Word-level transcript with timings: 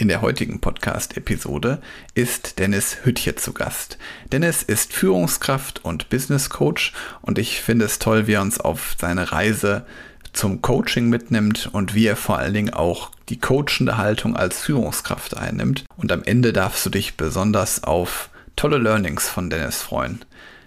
In 0.00 0.06
der 0.06 0.22
heutigen 0.22 0.60
Podcast-Episode 0.60 1.82
ist 2.14 2.60
Dennis 2.60 2.98
Hüttje 3.02 3.34
zu 3.34 3.52
Gast. 3.52 3.98
Dennis 4.30 4.62
ist 4.62 4.92
Führungskraft 4.92 5.84
und 5.84 6.08
Business 6.08 6.50
Coach 6.50 6.92
und 7.20 7.36
ich 7.36 7.60
finde 7.60 7.86
es 7.86 7.98
toll, 7.98 8.28
wie 8.28 8.34
er 8.34 8.42
uns 8.42 8.60
auf 8.60 8.94
seine 8.96 9.32
Reise 9.32 9.84
zum 10.32 10.62
Coaching 10.62 11.08
mitnimmt 11.08 11.68
und 11.72 11.96
wie 11.96 12.06
er 12.06 12.14
vor 12.14 12.38
allen 12.38 12.54
Dingen 12.54 12.72
auch 12.72 13.10
die 13.28 13.40
coachende 13.40 13.96
Haltung 13.96 14.36
als 14.36 14.60
Führungskraft 14.60 15.36
einnimmt. 15.36 15.84
Und 15.96 16.12
am 16.12 16.22
Ende 16.22 16.52
darfst 16.52 16.86
du 16.86 16.90
dich 16.90 17.16
besonders 17.16 17.82
auf 17.82 18.30
tolle 18.54 18.78
Learnings 18.78 19.28
von 19.28 19.50
Dennis 19.50 19.82
freuen. 19.82 20.24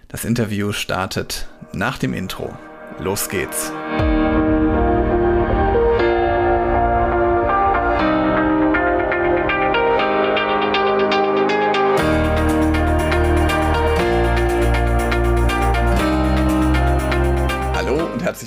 Das 0.09 0.25
Interview 0.25 0.73
startet 0.73 1.47
nach 1.71 1.97
dem 1.97 2.13
Intro. 2.13 2.53
Los 2.99 3.29
geht's. 3.29 3.71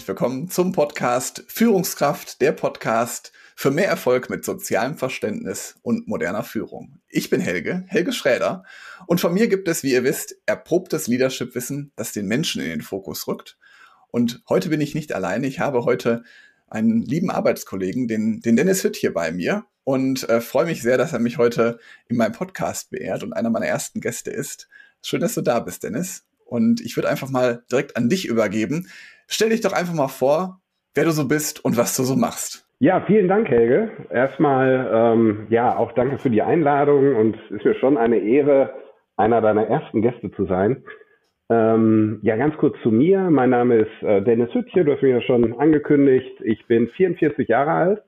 Herzlich 0.04 0.20
willkommen 0.20 0.50
zum 0.50 0.72
Podcast 0.72 1.44
Führungskraft, 1.46 2.42
der 2.42 2.52
Podcast 2.52 3.32
für 3.56 3.70
mehr 3.70 3.88
Erfolg 3.88 4.28
mit 4.28 4.44
sozialem 4.44 4.98
Verständnis 4.98 5.76
und 5.80 6.06
moderner 6.06 6.42
Führung. 6.42 7.00
Ich 7.08 7.30
bin 7.30 7.40
Helge, 7.40 7.84
Helge 7.86 8.12
Schräder, 8.12 8.64
und 9.06 9.22
von 9.22 9.32
mir 9.32 9.48
gibt 9.48 9.66
es, 9.66 9.82
wie 9.82 9.92
ihr 9.92 10.04
wisst, 10.04 10.36
erprobtes 10.44 11.06
Leadership-Wissen, 11.06 11.90
das 11.96 12.12
den 12.12 12.26
Menschen 12.26 12.60
in 12.60 12.68
den 12.68 12.82
Fokus 12.82 13.26
rückt. 13.26 13.56
Und 14.10 14.42
heute 14.46 14.68
bin 14.68 14.82
ich 14.82 14.94
nicht 14.94 15.14
alleine. 15.14 15.46
Ich 15.46 15.60
habe 15.60 15.86
heute 15.86 16.22
einen 16.68 17.00
lieben 17.00 17.30
Arbeitskollegen, 17.30 18.06
den, 18.06 18.40
den 18.40 18.56
Dennis 18.56 18.84
Hütt 18.84 18.96
hier 18.96 19.14
bei 19.14 19.32
mir 19.32 19.64
und 19.84 20.28
äh, 20.28 20.42
freue 20.42 20.66
mich 20.66 20.82
sehr, 20.82 20.98
dass 20.98 21.14
er 21.14 21.18
mich 21.18 21.38
heute 21.38 21.78
in 22.08 22.18
meinem 22.18 22.32
Podcast 22.32 22.90
beehrt 22.90 23.22
und 23.22 23.32
einer 23.32 23.48
meiner 23.48 23.68
ersten 23.68 24.02
Gäste 24.02 24.30
ist. 24.30 24.68
Schön, 25.00 25.22
dass 25.22 25.32
du 25.32 25.40
da 25.40 25.60
bist, 25.60 25.82
Dennis. 25.82 26.26
Und 26.44 26.82
ich 26.82 26.94
würde 26.94 27.08
einfach 27.08 27.30
mal 27.30 27.64
direkt 27.70 27.96
an 27.96 28.10
dich 28.10 28.26
übergeben. 28.28 28.90
Stell 29.26 29.50
dich 29.50 29.60
doch 29.60 29.72
einfach 29.72 29.94
mal 29.94 30.08
vor, 30.08 30.60
wer 30.94 31.04
du 31.04 31.10
so 31.10 31.26
bist 31.26 31.64
und 31.64 31.76
was 31.76 31.96
du 31.96 32.02
so 32.02 32.16
machst. 32.16 32.66
Ja, 32.80 33.00
vielen 33.06 33.28
Dank, 33.28 33.48
Helge. 33.48 33.90
Erstmal, 34.10 34.90
ähm, 34.92 35.46
ja, 35.48 35.76
auch 35.76 35.92
danke 35.92 36.18
für 36.18 36.30
die 36.30 36.42
Einladung 36.42 37.16
und 37.16 37.36
es 37.36 37.56
ist 37.56 37.64
mir 37.64 37.74
schon 37.76 37.96
eine 37.96 38.18
Ehre, 38.18 38.74
einer 39.16 39.40
deiner 39.40 39.66
ersten 39.66 40.02
Gäste 40.02 40.30
zu 40.32 40.44
sein. 40.46 40.84
Ähm, 41.50 42.20
ja, 42.22 42.36
ganz 42.36 42.56
kurz 42.56 42.76
zu 42.82 42.90
mir. 42.90 43.30
Mein 43.30 43.50
Name 43.50 43.76
ist 43.76 44.02
äh, 44.02 44.22
Dennis 44.22 44.52
Hüttje, 44.54 44.84
du 44.84 44.92
hast 44.92 45.02
mich 45.02 45.12
ja 45.12 45.20
schon 45.20 45.58
angekündigt. 45.58 46.40
Ich 46.42 46.66
bin 46.66 46.88
44 46.88 47.48
Jahre 47.48 47.70
alt 47.70 48.02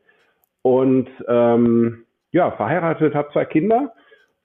und 0.63 1.09
ähm, 1.29 2.05
ja, 2.33 2.51
verheiratet, 2.51 3.15
habe 3.15 3.33
zwei 3.33 3.45
Kinder 3.45 3.93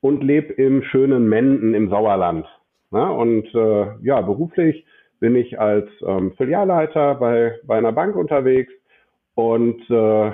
und 0.01 0.23
lebe 0.23 0.53
im 0.53 0.83
schönen 0.83 1.27
Menden 1.27 1.73
im 1.73 1.89
Sauerland. 1.89 2.45
Na, 2.91 3.09
und 3.09 3.47
äh, 3.55 3.87
ja, 4.01 4.21
beruflich 4.21 4.85
bin 5.21 5.35
ich 5.35 5.59
als 5.59 5.87
ähm, 6.05 6.33
Filialleiter 6.33 7.15
bei, 7.15 7.53
bei 7.63 7.77
einer 7.77 7.93
Bank 7.93 8.15
unterwegs 8.15 8.73
und 9.35 9.79
äh, 9.89 10.31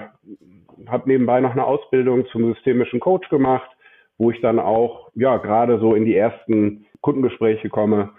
habe 0.88 1.08
nebenbei 1.10 1.42
noch 1.42 1.52
eine 1.52 1.66
Ausbildung 1.66 2.26
zum 2.28 2.54
systemischen 2.54 3.00
Coach 3.00 3.30
gemacht, 3.30 3.70
wo 4.18 4.32
ich 4.32 4.42
dann 4.42 4.60
auch 4.60 5.12
ja 5.14 5.38
gerade 5.38 5.78
so 5.80 5.94
in 5.94 6.06
die 6.06 6.16
ersten 6.16 6.86
Kundengespräche 7.02 7.70
komme. 7.70 8.12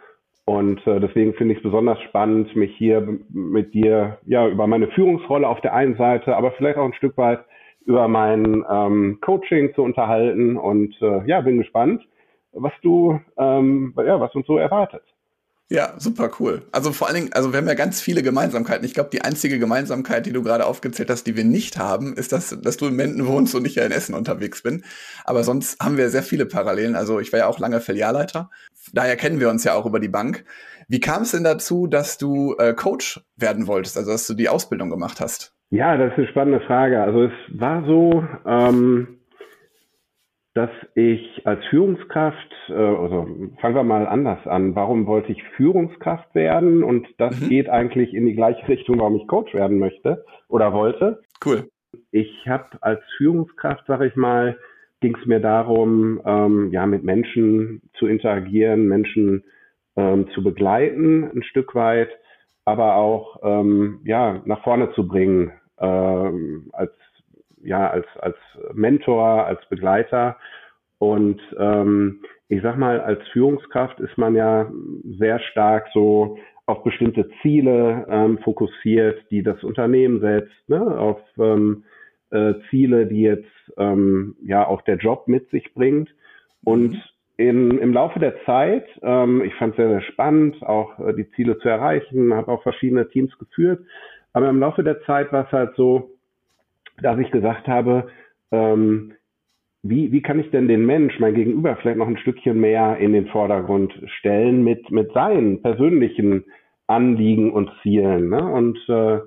Und 0.44 0.86
äh, 0.86 1.00
deswegen 1.00 1.34
finde 1.34 1.52
ich 1.54 1.58
es 1.58 1.64
besonders 1.64 2.00
spannend, 2.02 2.54
mich 2.54 2.74
hier 2.76 3.18
mit 3.30 3.74
dir 3.74 4.18
ja 4.26 4.46
über 4.46 4.66
meine 4.66 4.88
Führungsrolle 4.88 5.48
auf 5.48 5.60
der 5.62 5.74
einen 5.74 5.96
Seite, 5.96 6.36
aber 6.36 6.52
vielleicht 6.52 6.78
auch 6.78 6.84
ein 6.84 6.94
Stück 6.94 7.16
weit 7.16 7.40
über 7.86 8.08
mein 8.08 8.64
ähm, 8.70 9.18
Coaching 9.22 9.74
zu 9.74 9.82
unterhalten. 9.82 10.58
Und 10.58 10.94
äh, 11.00 11.26
ja, 11.26 11.40
bin 11.40 11.58
gespannt, 11.58 12.06
was 12.52 12.72
du 12.82 13.18
ähm, 13.38 13.94
ja 13.96 14.20
was 14.20 14.34
uns 14.34 14.46
so 14.46 14.58
erwartet. 14.58 15.02
Ja, 15.70 15.92
super 15.98 16.30
cool. 16.40 16.62
Also 16.72 16.92
vor 16.92 17.08
allen 17.08 17.16
Dingen, 17.16 17.32
also 17.34 17.52
wir 17.52 17.58
haben 17.58 17.68
ja 17.68 17.74
ganz 17.74 18.00
viele 18.00 18.22
Gemeinsamkeiten. 18.22 18.86
Ich 18.86 18.94
glaube, 18.94 19.10
die 19.12 19.20
einzige 19.20 19.58
Gemeinsamkeit, 19.58 20.24
die 20.24 20.32
du 20.32 20.42
gerade 20.42 20.64
aufgezählt 20.64 21.10
hast, 21.10 21.26
die 21.26 21.36
wir 21.36 21.44
nicht 21.44 21.78
haben, 21.78 22.14
ist, 22.14 22.32
dass, 22.32 22.58
dass 22.62 22.78
du 22.78 22.86
in 22.86 22.96
Menden 22.96 23.26
wohnst 23.26 23.54
und 23.54 23.66
ich 23.66 23.74
ja 23.74 23.84
in 23.84 23.92
Essen 23.92 24.14
unterwegs 24.14 24.62
bin. 24.62 24.82
Aber 25.24 25.44
sonst 25.44 25.78
haben 25.84 25.98
wir 25.98 26.08
sehr 26.08 26.22
viele 26.22 26.46
Parallelen. 26.46 26.96
Also 26.96 27.20
ich 27.20 27.32
war 27.32 27.40
ja 27.40 27.46
auch 27.48 27.58
lange 27.58 27.80
Filialleiter. 27.80 28.50
Daher 28.94 29.16
kennen 29.16 29.40
wir 29.40 29.50
uns 29.50 29.64
ja 29.64 29.74
auch 29.74 29.84
über 29.84 30.00
die 30.00 30.08
Bank. 30.08 30.44
Wie 30.88 31.00
kam 31.00 31.22
es 31.22 31.32
denn 31.32 31.44
dazu, 31.44 31.86
dass 31.86 32.16
du 32.16 32.56
äh, 32.58 32.72
Coach 32.72 33.20
werden 33.36 33.66
wolltest, 33.66 33.98
also 33.98 34.12
dass 34.12 34.26
du 34.26 34.32
die 34.32 34.48
Ausbildung 34.48 34.88
gemacht 34.88 35.20
hast? 35.20 35.52
Ja, 35.68 35.98
das 35.98 36.12
ist 36.12 36.18
eine 36.18 36.28
spannende 36.28 36.60
Frage. 36.66 37.02
Also 37.02 37.24
es 37.24 37.32
war 37.50 37.84
so, 37.84 38.24
ähm, 38.46 39.17
dass 40.58 40.70
ich 40.96 41.46
als 41.46 41.64
Führungskraft, 41.66 42.52
äh, 42.68 42.72
also 42.72 43.28
fangen 43.60 43.76
wir 43.76 43.84
mal 43.84 44.08
anders 44.08 44.44
an, 44.48 44.74
warum 44.74 45.06
wollte 45.06 45.30
ich 45.30 45.40
Führungskraft 45.56 46.34
werden? 46.34 46.82
Und 46.82 47.06
das 47.16 47.40
mhm. 47.40 47.48
geht 47.48 47.68
eigentlich 47.68 48.12
in 48.12 48.26
die 48.26 48.34
gleiche 48.34 48.66
Richtung, 48.66 48.98
warum 48.98 49.14
ich 49.14 49.28
Coach 49.28 49.54
werden 49.54 49.78
möchte 49.78 50.24
oder 50.48 50.72
wollte. 50.72 51.22
Cool. 51.46 51.68
Ich 52.10 52.44
habe 52.48 52.64
als 52.80 53.00
Führungskraft, 53.18 53.86
sage 53.86 54.08
ich 54.08 54.16
mal, 54.16 54.58
ging 55.00 55.16
es 55.16 55.24
mir 55.26 55.38
darum, 55.38 56.20
ähm, 56.24 56.72
ja, 56.72 56.86
mit 56.86 57.04
Menschen 57.04 57.80
zu 57.96 58.08
interagieren, 58.08 58.88
Menschen 58.88 59.44
ähm, 59.94 60.26
zu 60.34 60.42
begleiten, 60.42 61.30
ein 61.36 61.44
Stück 61.44 61.76
weit, 61.76 62.10
aber 62.64 62.96
auch 62.96 63.38
ähm, 63.44 64.00
ja 64.04 64.42
nach 64.44 64.64
vorne 64.64 64.92
zu 64.94 65.06
bringen 65.06 65.52
ähm, 65.78 66.68
als 66.72 66.90
ja, 67.62 67.88
als, 67.88 68.06
als 68.18 68.36
Mentor, 68.72 69.46
als 69.46 69.60
Begleiter. 69.68 70.36
Und 70.98 71.40
ähm, 71.58 72.22
ich 72.48 72.62
sag 72.62 72.76
mal, 72.76 73.00
als 73.00 73.20
Führungskraft 73.28 74.00
ist 74.00 74.16
man 74.18 74.34
ja 74.34 74.70
sehr 75.18 75.38
stark 75.38 75.86
so 75.92 76.38
auf 76.66 76.82
bestimmte 76.82 77.28
Ziele 77.40 78.06
ähm, 78.10 78.38
fokussiert, 78.38 79.24
die 79.30 79.42
das 79.42 79.62
Unternehmen 79.64 80.20
setzt, 80.20 80.68
ne? 80.68 80.80
auf 80.80 81.20
ähm, 81.38 81.84
äh, 82.30 82.54
Ziele, 82.68 83.06
die 83.06 83.22
jetzt 83.22 83.48
ähm, 83.78 84.36
ja 84.44 84.66
auch 84.66 84.82
der 84.82 84.96
Job 84.96 85.28
mit 85.28 85.48
sich 85.50 85.72
bringt. 85.72 86.10
Und 86.64 86.92
mhm. 86.92 87.02
in, 87.38 87.78
im 87.78 87.92
Laufe 87.94 88.18
der 88.18 88.44
Zeit, 88.44 88.86
ähm, 89.02 89.42
ich 89.42 89.54
fand 89.54 89.72
es 89.72 89.76
sehr, 89.76 89.88
sehr 89.88 90.02
spannend, 90.02 90.62
auch 90.62 90.98
äh, 90.98 91.14
die 91.14 91.30
Ziele 91.30 91.58
zu 91.58 91.68
erreichen, 91.68 92.34
habe 92.34 92.52
auch 92.52 92.62
verschiedene 92.62 93.08
Teams 93.08 93.36
geführt. 93.38 93.80
Aber 94.34 94.48
im 94.50 94.60
Laufe 94.60 94.84
der 94.84 95.00
Zeit 95.02 95.32
war 95.32 95.46
es 95.46 95.52
halt 95.52 95.74
so, 95.74 96.10
dass 97.02 97.18
ich 97.18 97.30
gesagt 97.30 97.68
habe, 97.68 98.08
ähm, 98.50 99.12
wie, 99.82 100.10
wie 100.12 100.22
kann 100.22 100.40
ich 100.40 100.50
denn 100.50 100.68
den 100.68 100.84
Mensch, 100.86 101.18
mein 101.20 101.34
Gegenüber, 101.34 101.76
vielleicht 101.76 101.98
noch 101.98 102.08
ein 102.08 102.18
Stückchen 102.18 102.60
mehr 102.60 102.96
in 102.98 103.12
den 103.12 103.26
Vordergrund 103.28 103.92
stellen 104.18 104.64
mit, 104.64 104.90
mit 104.90 105.12
seinen 105.12 105.62
persönlichen 105.62 106.44
Anliegen 106.88 107.52
und 107.52 107.70
Zielen. 107.82 108.28
Ne? 108.28 108.44
Und 108.44 108.78
äh, 108.88 109.20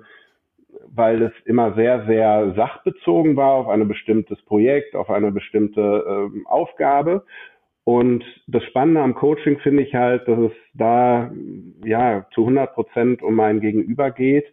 weil 0.94 1.22
es 1.22 1.32
immer 1.46 1.74
sehr, 1.74 2.04
sehr 2.06 2.52
sachbezogen 2.54 3.36
war 3.36 3.52
auf 3.52 3.68
ein 3.68 3.86
bestimmtes 3.88 4.40
Projekt, 4.42 4.94
auf 4.94 5.08
eine 5.10 5.32
bestimmte 5.32 5.80
äh, 5.80 6.46
Aufgabe. 6.46 7.24
Und 7.84 8.24
das 8.46 8.62
Spannende 8.64 9.00
am 9.00 9.14
Coaching 9.14 9.58
finde 9.60 9.82
ich 9.82 9.94
halt, 9.94 10.28
dass 10.28 10.38
es 10.38 10.52
da 10.74 11.32
ja 11.84 12.26
zu 12.34 12.42
100 12.42 12.74
Prozent 12.74 13.22
um 13.22 13.34
mein 13.34 13.60
Gegenüber 13.60 14.10
geht 14.10 14.46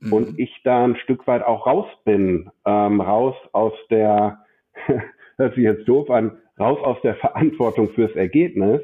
mhm. 0.00 0.12
und 0.12 0.38
ich 0.38 0.60
da 0.64 0.84
ein 0.84 0.96
Stück 0.96 1.26
weit 1.26 1.42
auch 1.42 1.66
raus 1.66 1.86
bin, 2.04 2.50
ähm, 2.66 3.00
raus 3.00 3.34
aus 3.52 3.72
der, 3.90 4.44
hört 5.36 5.54
sich 5.54 5.64
jetzt 5.64 5.88
doof 5.88 6.10
an, 6.10 6.38
raus 6.58 6.78
aus 6.82 6.98
der 7.02 7.14
Verantwortung 7.16 7.90
fürs 7.90 8.14
Ergebnis, 8.16 8.80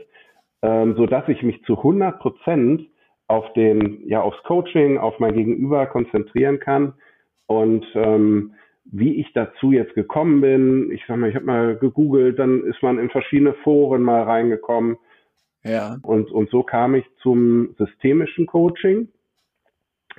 ähm, 0.63 0.95
so 0.97 1.07
dass 1.07 1.29
ich 1.29 1.43
mich 1.43 1.63
zu 1.65 1.77
100 1.77 2.19
Prozent 2.19 2.83
auf 3.29 3.53
den, 3.55 4.09
ja, 4.09 4.21
aufs 4.21 4.43
Coaching, 4.45 4.99
auf 4.99 5.19
mein 5.19 5.35
Gegenüber 5.35 5.87
konzentrieren 5.87 6.61
kann 6.61 6.95
und 7.47 7.85
ähm, 7.95 8.53
wie 8.85 9.21
ich 9.21 9.33
dazu 9.33 9.73
jetzt 9.73 9.95
gekommen 9.95 10.41
bin, 10.41 10.91
ich 10.93 11.03
sag 11.07 11.17
mal, 11.17 11.29
ich 11.29 11.35
habe 11.35 11.47
mal 11.47 11.77
gegoogelt, 11.77 12.39
dann 12.39 12.63
ist 12.65 12.83
man 12.83 12.99
in 12.99 13.11
verschiedene 13.11 13.55
Foren 13.65 14.03
mal 14.03 14.23
reingekommen. 14.23 14.97
Ja. 15.65 15.97
Und, 16.03 16.31
und 16.31 16.51
so 16.51 16.63
kam 16.63 16.95
ich 16.95 17.05
zum 17.23 17.75
systemischen 17.79 18.47
Coaching. 18.47 19.09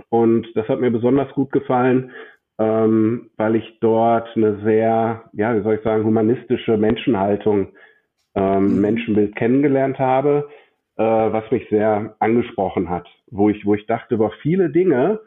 Und 0.10 0.48
das 0.56 0.68
hat 0.68 0.80
mir 0.80 0.92
besonders 0.92 1.32
gut 1.34 1.52
gefallen, 1.52 2.12
ähm, 2.60 3.30
weil 3.38 3.56
ich 3.56 3.78
dort 3.82 4.28
eine 4.36 4.60
sehr, 4.64 5.24
ja, 5.34 5.56
wie 5.56 5.62
soll 5.62 5.76
ich 5.76 5.84
sagen, 5.84 6.04
humanistische 6.04 6.78
Menschenhaltung, 6.78 7.70
ähm, 8.36 8.76
mhm. 8.76 8.82
Menschenbild 8.82 9.36
kennengelernt 9.36 10.00
habe, 10.00 10.50
äh, 10.98 11.04
was 11.04 11.50
mich 11.52 11.68
sehr 11.70 12.16
angesprochen 12.20 12.90
hat, 12.90 13.08
wo 13.30 13.50
ich, 13.50 13.66
wo 13.66 13.76
ich 13.76 13.86
dachte, 13.86 14.16
über 14.16 14.32
viele 14.42 14.70
Dinge, 14.70 15.20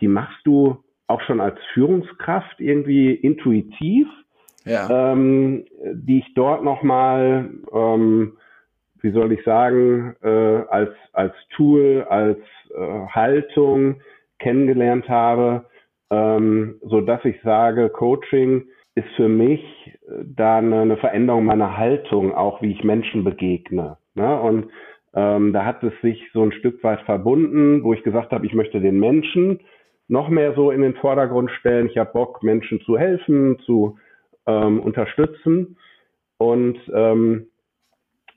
die 0.00 0.08
machst 0.08 0.38
du 0.44 0.82
auch 1.08 1.20
schon 1.22 1.40
als 1.40 1.58
Führungskraft 1.72 2.60
irgendwie 2.60 3.14
intuitiv, 3.14 4.08
ja. 4.64 5.12
ähm, 5.12 5.64
die 5.92 6.18
ich 6.18 6.34
dort 6.34 6.64
nochmal 6.64 7.50
ähm, 7.72 8.36
wie 9.06 9.12
soll 9.12 9.32
ich 9.32 9.44
sagen, 9.44 10.16
äh, 10.22 10.28
als, 10.28 10.90
als 11.12 11.34
Tool, 11.50 12.04
als 12.08 12.38
äh, 12.76 13.06
Haltung 13.08 13.96
kennengelernt 14.38 15.08
habe, 15.08 15.66
ähm, 16.10 16.76
so 16.82 17.00
dass 17.00 17.24
ich 17.24 17.40
sage, 17.42 17.88
Coaching 17.88 18.66
ist 18.94 19.08
für 19.16 19.28
mich 19.28 19.62
äh, 20.08 20.24
da 20.24 20.58
eine, 20.58 20.80
eine 20.80 20.96
Veränderung 20.96 21.44
meiner 21.44 21.76
Haltung, 21.76 22.34
auch 22.34 22.62
wie 22.62 22.72
ich 22.72 22.84
Menschen 22.84 23.24
begegne. 23.24 23.98
Ne? 24.14 24.40
Und 24.40 24.70
ähm, 25.14 25.52
da 25.52 25.64
hat 25.64 25.82
es 25.82 25.92
sich 26.02 26.22
so 26.32 26.42
ein 26.42 26.52
Stück 26.52 26.82
weit 26.84 27.00
verbunden, 27.02 27.82
wo 27.82 27.92
ich 27.92 28.02
gesagt 28.02 28.32
habe, 28.32 28.46
ich 28.46 28.54
möchte 28.54 28.80
den 28.80 29.00
Menschen 29.00 29.60
noch 30.08 30.28
mehr 30.28 30.54
so 30.54 30.70
in 30.70 30.82
den 30.82 30.94
Vordergrund 30.94 31.50
stellen. 31.52 31.88
Ich 31.88 31.98
habe 31.98 32.12
Bock, 32.12 32.42
Menschen 32.42 32.80
zu 32.82 32.98
helfen, 32.98 33.58
zu 33.60 33.98
ähm, 34.46 34.80
unterstützen. 34.80 35.76
Und 36.38 36.78
ähm, 36.94 37.48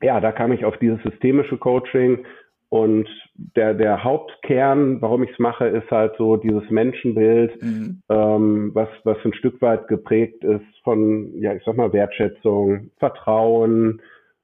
ja, 0.01 0.19
da 0.19 0.31
kam 0.31 0.51
ich 0.51 0.65
auf 0.65 0.77
dieses 0.77 1.01
systemische 1.03 1.57
Coaching 1.57 2.25
und 2.69 3.07
der, 3.35 3.73
der 3.73 4.03
Hauptkern, 4.03 5.01
warum 5.01 5.23
ich 5.23 5.31
es 5.31 5.39
mache, 5.39 5.65
ist 5.65 5.89
halt 5.89 6.13
so 6.17 6.37
dieses 6.37 6.69
Menschenbild, 6.69 7.61
mhm. 7.63 8.03
ähm, 8.09 8.71
was, 8.75 8.89
was 9.03 9.17
ein 9.25 9.33
Stück 9.33 9.59
weit 9.61 9.87
geprägt 9.87 10.43
ist 10.43 10.65
von, 10.83 11.33
ja, 11.41 11.53
ich 11.53 11.63
sag 11.65 11.75
mal, 11.75 11.93
Wertschätzung, 11.93 12.91
Vertrauen, 12.97 14.01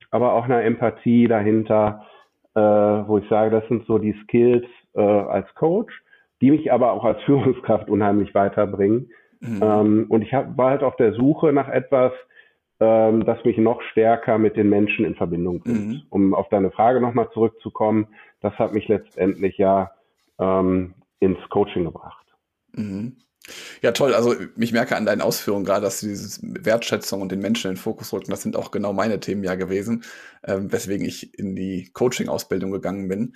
aber 0.10 0.34
auch 0.34 0.46
einer 0.46 0.64
Empathie 0.64 1.28
dahinter, 1.28 2.04
äh, 2.56 2.62
wo 2.62 3.20
ich 3.20 3.30
sage, 3.30 3.52
das 3.52 3.68
sind 3.68 3.86
so 3.86 4.00
die 4.00 4.16
Skills 4.24 4.66
äh, 4.96 5.02
als 5.02 5.54
Coach, 5.54 5.94
die 6.42 6.50
mich 6.50 6.72
aber 6.72 6.94
auch 6.94 7.06
als 7.06 7.22
Führungskraft 7.26 7.90
unheimlich 7.90 8.34
weiterbringen. 8.34 9.12
Mhm. 9.40 9.60
Ähm, 9.62 10.06
und 10.10 10.24
ich 10.24 10.34
hab, 10.34 10.58
war 10.58 10.72
halt 10.72 10.82
auf 10.82 10.96
der 10.96 11.14
Suche 11.14 11.54
nach 11.54 11.70
etwas, 11.70 12.12
ähm, 12.80 13.26
das 13.26 13.44
mich 13.46 13.58
noch 13.58 13.82
stärker 13.92 14.38
mit 14.38 14.58
den 14.58 14.70
Menschen 14.70 15.06
in 15.06 15.16
Verbindung 15.16 15.62
bringt. 15.62 15.88
Mhm. 15.88 16.02
Um 16.10 16.34
auf 16.34 16.50
deine 16.50 16.72
Frage 16.72 17.02
nochmal 17.02 17.30
zurückzukommen, 17.34 18.08
das 18.42 18.54
hat 18.56 18.74
mich 18.74 18.88
letztendlich 18.88 19.58
ja 19.58 19.92
ähm, 20.40 20.94
ins 21.20 21.40
Coaching 21.50 21.86
gebracht. 21.86 22.26
Mhm. 22.74 23.18
Ja, 23.82 23.92
toll. 23.92 24.14
Also 24.14 24.36
ich 24.58 24.72
merke 24.72 24.96
an 24.96 25.06
deinen 25.06 25.22
Ausführungen 25.22 25.66
gerade, 25.66 25.84
dass 25.84 26.02
du 26.02 26.08
diese 26.08 26.42
Wertschätzung 26.42 27.22
und 27.22 27.32
den 27.32 27.42
Menschen 27.42 27.70
in 27.70 27.76
den 27.76 27.82
Fokus 27.82 28.12
rücken. 28.12 28.32
Das 28.32 28.42
sind 28.42 28.56
auch 28.56 28.72
genau 28.72 28.92
meine 28.92 29.20
Themen 29.20 29.44
ja 29.44 29.56
gewesen, 29.56 30.04
ähm, 30.44 30.72
weswegen 30.72 31.06
ich 31.06 31.38
in 31.38 31.56
die 31.56 31.92
Coaching-Ausbildung 31.94 32.72
gegangen 32.72 33.08
bin. 33.08 33.36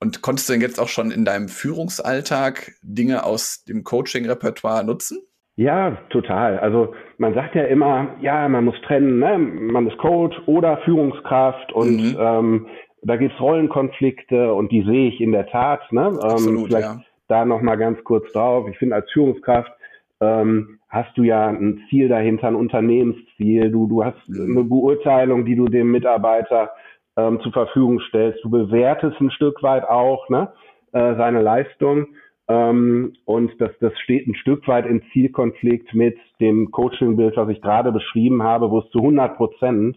Und 0.00 0.22
konntest 0.22 0.48
du 0.48 0.52
denn 0.52 0.62
jetzt 0.62 0.78
auch 0.78 0.88
schon 0.88 1.10
in 1.10 1.24
deinem 1.24 1.48
Führungsalltag 1.48 2.74
Dinge 2.82 3.24
aus 3.24 3.64
dem 3.64 3.82
Coaching-Repertoire 3.82 4.84
nutzen? 4.84 5.18
Ja, 5.58 5.98
total. 6.10 6.60
Also 6.60 6.94
man 7.18 7.34
sagt 7.34 7.56
ja 7.56 7.64
immer, 7.64 8.14
ja, 8.20 8.48
man 8.48 8.64
muss 8.64 8.80
trennen, 8.82 9.18
ne? 9.18 9.38
man 9.38 9.88
ist 9.88 9.98
Coach 9.98 10.40
oder 10.46 10.76
Führungskraft 10.84 11.72
und 11.72 11.96
mhm. 11.96 12.16
ähm, 12.16 12.66
da 13.02 13.16
gibt's 13.16 13.40
Rollenkonflikte 13.40 14.54
und 14.54 14.70
die 14.70 14.82
sehe 14.82 15.08
ich 15.08 15.20
in 15.20 15.32
der 15.32 15.48
Tat. 15.48 15.80
Ne? 15.90 16.02
Ähm, 16.02 16.18
Absolut, 16.20 16.68
vielleicht 16.68 16.86
ja. 16.86 17.00
da 17.26 17.44
nochmal 17.44 17.76
ganz 17.76 18.02
kurz 18.04 18.32
drauf. 18.32 18.68
Ich 18.70 18.78
finde, 18.78 18.94
als 18.94 19.10
Führungskraft 19.10 19.72
ähm, 20.20 20.78
hast 20.88 21.18
du 21.18 21.24
ja 21.24 21.48
ein 21.48 21.82
Ziel 21.90 22.08
dahinter, 22.08 22.46
ein 22.46 22.54
Unternehmensziel. 22.54 23.72
Du, 23.72 23.88
du 23.88 24.04
hast 24.04 24.28
mhm. 24.28 24.58
eine 24.58 24.64
Beurteilung, 24.64 25.44
die 25.44 25.56
du 25.56 25.66
dem 25.66 25.90
Mitarbeiter 25.90 26.70
ähm, 27.16 27.40
zur 27.40 27.50
Verfügung 27.50 27.98
stellst. 27.98 28.44
Du 28.44 28.50
bewertest 28.50 29.20
ein 29.20 29.32
Stück 29.32 29.60
weit 29.64 29.82
auch 29.88 30.28
ne, 30.28 30.52
äh, 30.92 31.16
seine 31.16 31.42
Leistung. 31.42 32.06
Ähm, 32.48 33.14
und 33.26 33.60
das, 33.60 33.70
das 33.80 33.92
steht 34.00 34.26
ein 34.26 34.34
Stück 34.34 34.66
weit 34.68 34.86
im 34.86 35.02
Zielkonflikt 35.12 35.94
mit 35.94 36.16
dem 36.40 36.70
Coaching-Bild, 36.70 37.36
was 37.36 37.50
ich 37.50 37.60
gerade 37.60 37.92
beschrieben 37.92 38.42
habe, 38.42 38.70
wo 38.70 38.80
es 38.80 38.90
zu 38.90 38.98
100 38.98 39.36
Prozent 39.36 39.96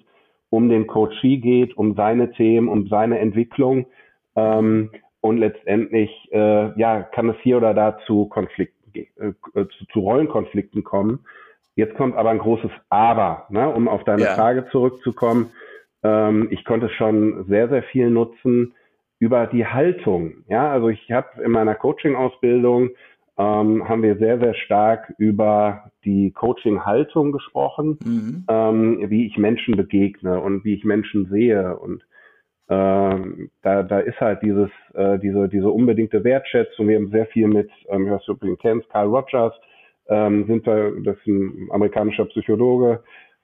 um 0.50 0.68
den 0.68 0.86
Coachee 0.86 1.38
geht, 1.38 1.78
um 1.78 1.96
seine 1.96 2.32
Themen, 2.32 2.68
um 2.68 2.88
seine 2.88 3.20
Entwicklung. 3.20 3.88
Ähm, 4.36 4.92
und 5.22 5.38
letztendlich 5.38 6.10
äh, 6.32 6.78
ja, 6.78 7.04
kann 7.04 7.30
es 7.30 7.38
hier 7.42 7.58
oder 7.58 7.74
da 7.74 7.98
zu 8.06 8.26
Konflikten, 8.26 8.96
äh, 8.96 9.34
zu, 9.54 9.86
zu 9.94 10.00
Rollenkonflikten 10.00 10.84
kommen. 10.84 11.26
Jetzt 11.76 11.96
kommt 11.96 12.18
aber 12.18 12.32
ein 12.32 12.40
großes 12.40 12.72
Aber, 12.90 13.46
ne, 13.50 13.70
um 13.70 13.88
auf 13.88 14.04
deine 14.04 14.24
ja. 14.24 14.36
Frage 14.36 14.68
zurückzukommen. 14.72 15.52
Ähm, 16.04 16.48
ich 16.52 16.66
konnte 16.66 16.90
schon 16.90 17.46
sehr, 17.48 17.70
sehr 17.70 17.84
viel 17.84 18.10
nutzen 18.10 18.74
über 19.22 19.46
die 19.46 19.68
Haltung. 19.68 20.44
Ja, 20.50 20.72
also 20.72 20.90
ich 20.90 21.12
habe 21.12 21.44
in 21.44 21.52
meiner 21.52 21.76
Coaching-Ausbildung 21.76 22.90
ähm, 23.38 23.88
haben 23.88 24.02
wir 24.02 24.18
sehr, 24.18 24.40
sehr 24.40 24.56
stark 24.56 25.14
über 25.20 25.92
die 26.04 26.32
Coaching-Haltung 26.32 27.32
gesprochen, 27.32 28.00
mhm. 28.04 28.46
ähm, 28.50 29.10
wie 29.12 29.28
ich 29.28 29.38
Menschen 29.38 29.78
begegne 29.78 30.42
und 30.42 30.66
wie 30.66 30.74
ich 30.74 30.84
Menschen 30.84 31.28
sehe. 31.28 31.78
Und 31.78 32.04
ähm, 32.68 33.52
da, 33.62 33.84
da 33.84 34.00
ist 34.00 34.20
halt 34.20 34.42
dieses, 34.42 34.72
äh, 34.96 35.20
diese, 35.20 35.48
diese 35.50 35.70
unbedingte 35.70 36.24
Wertschätzung. 36.24 36.88
Wir 36.88 36.98
haben 36.98 37.12
sehr 37.12 37.28
viel 37.28 37.48
mit, 37.48 37.70
ähm, 37.90 38.10
was 38.10 38.26
du 38.26 38.32
übrigens 38.32 38.60
kennst, 38.60 38.90
Carl 38.90 39.08
Rogers, 39.08 39.54
ähm, 40.10 40.48
sind 40.48 40.66
wir, 40.66 40.94
das 41.04 41.16
ist 41.18 41.28
ein 41.28 41.70
amerikanischer 41.70 42.26
Psychologe, 42.26 43.04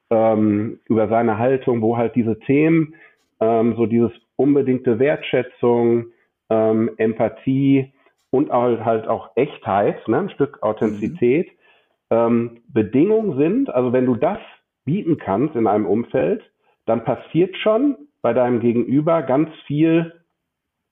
ähm, 0.09 0.79
über 0.89 1.07
seine 1.07 1.37
Haltung, 1.37 1.83
wo 1.83 1.97
halt 1.97 2.15
diese 2.15 2.39
Themen, 2.39 2.95
ähm, 3.39 3.75
so 3.77 3.85
dieses 3.85 4.11
unbedingte 4.37 4.99
Wertschätzung, 4.99 6.05
ähm, 6.49 6.91
Empathie 6.97 7.91
und 8.29 8.51
halt, 8.51 9.07
auch 9.07 9.31
Echtheit, 9.35 10.07
ne, 10.07 10.19
ein 10.19 10.29
Stück 10.29 10.63
Authentizität, 10.63 11.49
mhm. 12.09 12.17
ähm, 12.17 12.61
Bedingungen 12.69 13.37
sind. 13.37 13.69
Also 13.69 13.91
wenn 13.91 14.05
du 14.05 14.15
das 14.15 14.39
bieten 14.85 15.17
kannst 15.17 15.55
in 15.55 15.67
einem 15.67 15.85
Umfeld, 15.85 16.41
dann 16.85 17.03
passiert 17.03 17.57
schon 17.57 17.97
bei 18.21 18.31
deinem 18.33 18.61
Gegenüber 18.61 19.23
ganz 19.23 19.49
viel 19.65 20.13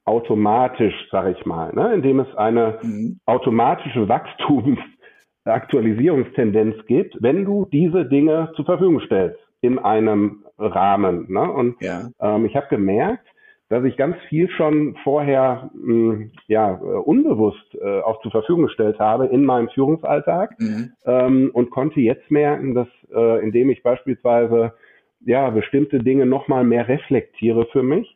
automatisch, 0.05 0.95
sage 1.11 1.35
ich 1.37 1.45
mal, 1.45 1.73
ne, 1.73 1.93
indem 1.93 2.19
es 2.19 2.35
eine 2.35 2.79
mhm. 2.81 3.19
automatische 3.25 4.07
Wachstumsaktualisierungstendenz 4.07 6.85
gibt, 6.85 7.21
wenn 7.21 7.43
du 7.45 7.67
diese 7.71 8.05
Dinge 8.05 8.51
zur 8.55 8.65
Verfügung 8.65 8.99
stellst 9.01 9.39
in 9.61 9.79
einem 9.79 10.45
Rahmen. 10.57 11.31
Ne? 11.31 11.51
Und 11.51 11.81
ja. 11.81 12.09
ähm, 12.19 12.45
ich 12.45 12.55
habe 12.55 12.67
gemerkt, 12.67 13.27
dass 13.69 13.83
ich 13.83 13.97
ganz 13.97 14.15
viel 14.29 14.49
schon 14.49 14.95
vorher 15.03 15.69
mh, 15.73 16.13
hm, 16.13 16.31
ja 16.47 16.71
unbewusst 16.73 17.75
äh, 17.81 18.01
auch 18.01 18.21
zur 18.21 18.31
Verfügung 18.31 18.63
gestellt 18.63 18.99
habe 18.99 19.25
in 19.27 19.43
meinem 19.43 19.69
Führungsalltag 19.69 20.59
mhm. 20.59 20.91
ähm, 21.05 21.49
und 21.53 21.71
konnte 21.71 21.99
jetzt 21.99 22.29
merken, 22.29 22.75
dass 22.75 22.87
äh, 23.13 23.43
indem 23.43 23.69
ich 23.69 23.81
beispielsweise 23.81 24.73
ja 25.21 25.49
bestimmte 25.49 25.99
Dinge 25.99 26.25
noch 26.25 26.47
mal 26.47 26.63
mehr 26.63 26.87
reflektiere 26.87 27.65
für 27.71 27.83
mich, 27.83 28.15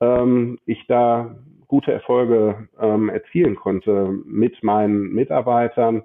ähm, 0.00 0.58
ich 0.64 0.86
da 0.86 1.36
gute 1.68 1.92
Erfolge 1.92 2.68
ähm, 2.80 3.08
erzielen 3.08 3.56
konnte 3.56 4.08
mit 4.24 4.62
meinen 4.62 5.12
Mitarbeitern, 5.12 6.04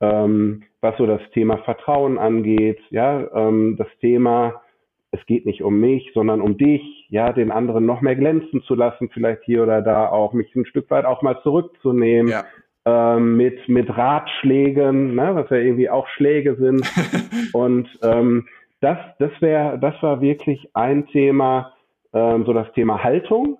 ähm, 0.00 0.64
was 0.80 0.96
so 0.96 1.06
das 1.06 1.20
Thema 1.32 1.58
Vertrauen 1.58 2.18
angeht, 2.18 2.80
ja, 2.90 3.28
ähm, 3.34 3.76
das 3.78 3.88
Thema 4.00 4.62
es 5.14 5.24
geht 5.26 5.46
nicht 5.46 5.62
um 5.62 5.78
mich, 5.78 6.10
sondern 6.12 6.40
um 6.40 6.56
dich, 6.56 7.06
ja, 7.08 7.32
den 7.32 7.50
anderen 7.50 7.86
noch 7.86 8.00
mehr 8.00 8.16
glänzen 8.16 8.62
zu 8.62 8.74
lassen, 8.74 9.10
vielleicht 9.12 9.42
hier 9.44 9.62
oder 9.62 9.80
da 9.80 10.08
auch, 10.08 10.32
mich 10.32 10.54
ein 10.54 10.66
Stück 10.66 10.90
weit 10.90 11.04
auch 11.04 11.22
mal 11.22 11.40
zurückzunehmen. 11.42 12.30
Ja. 12.30 12.44
Ähm, 12.86 13.38
mit, 13.38 13.66
mit 13.66 13.96
Ratschlägen, 13.96 15.14
ne, 15.14 15.34
was 15.34 15.48
ja 15.48 15.56
irgendwie 15.56 15.88
auch 15.88 16.06
Schläge 16.08 16.56
sind. 16.56 16.86
und 17.54 17.88
ähm, 18.02 18.46
das, 18.80 18.98
das 19.18 19.30
wäre, 19.40 19.78
das 19.78 19.94
war 20.02 20.20
wirklich 20.20 20.68
ein 20.74 21.06
Thema, 21.06 21.72
ähm, 22.12 22.44
so 22.44 22.52
das 22.52 22.70
Thema 22.72 23.02
Haltung, 23.02 23.56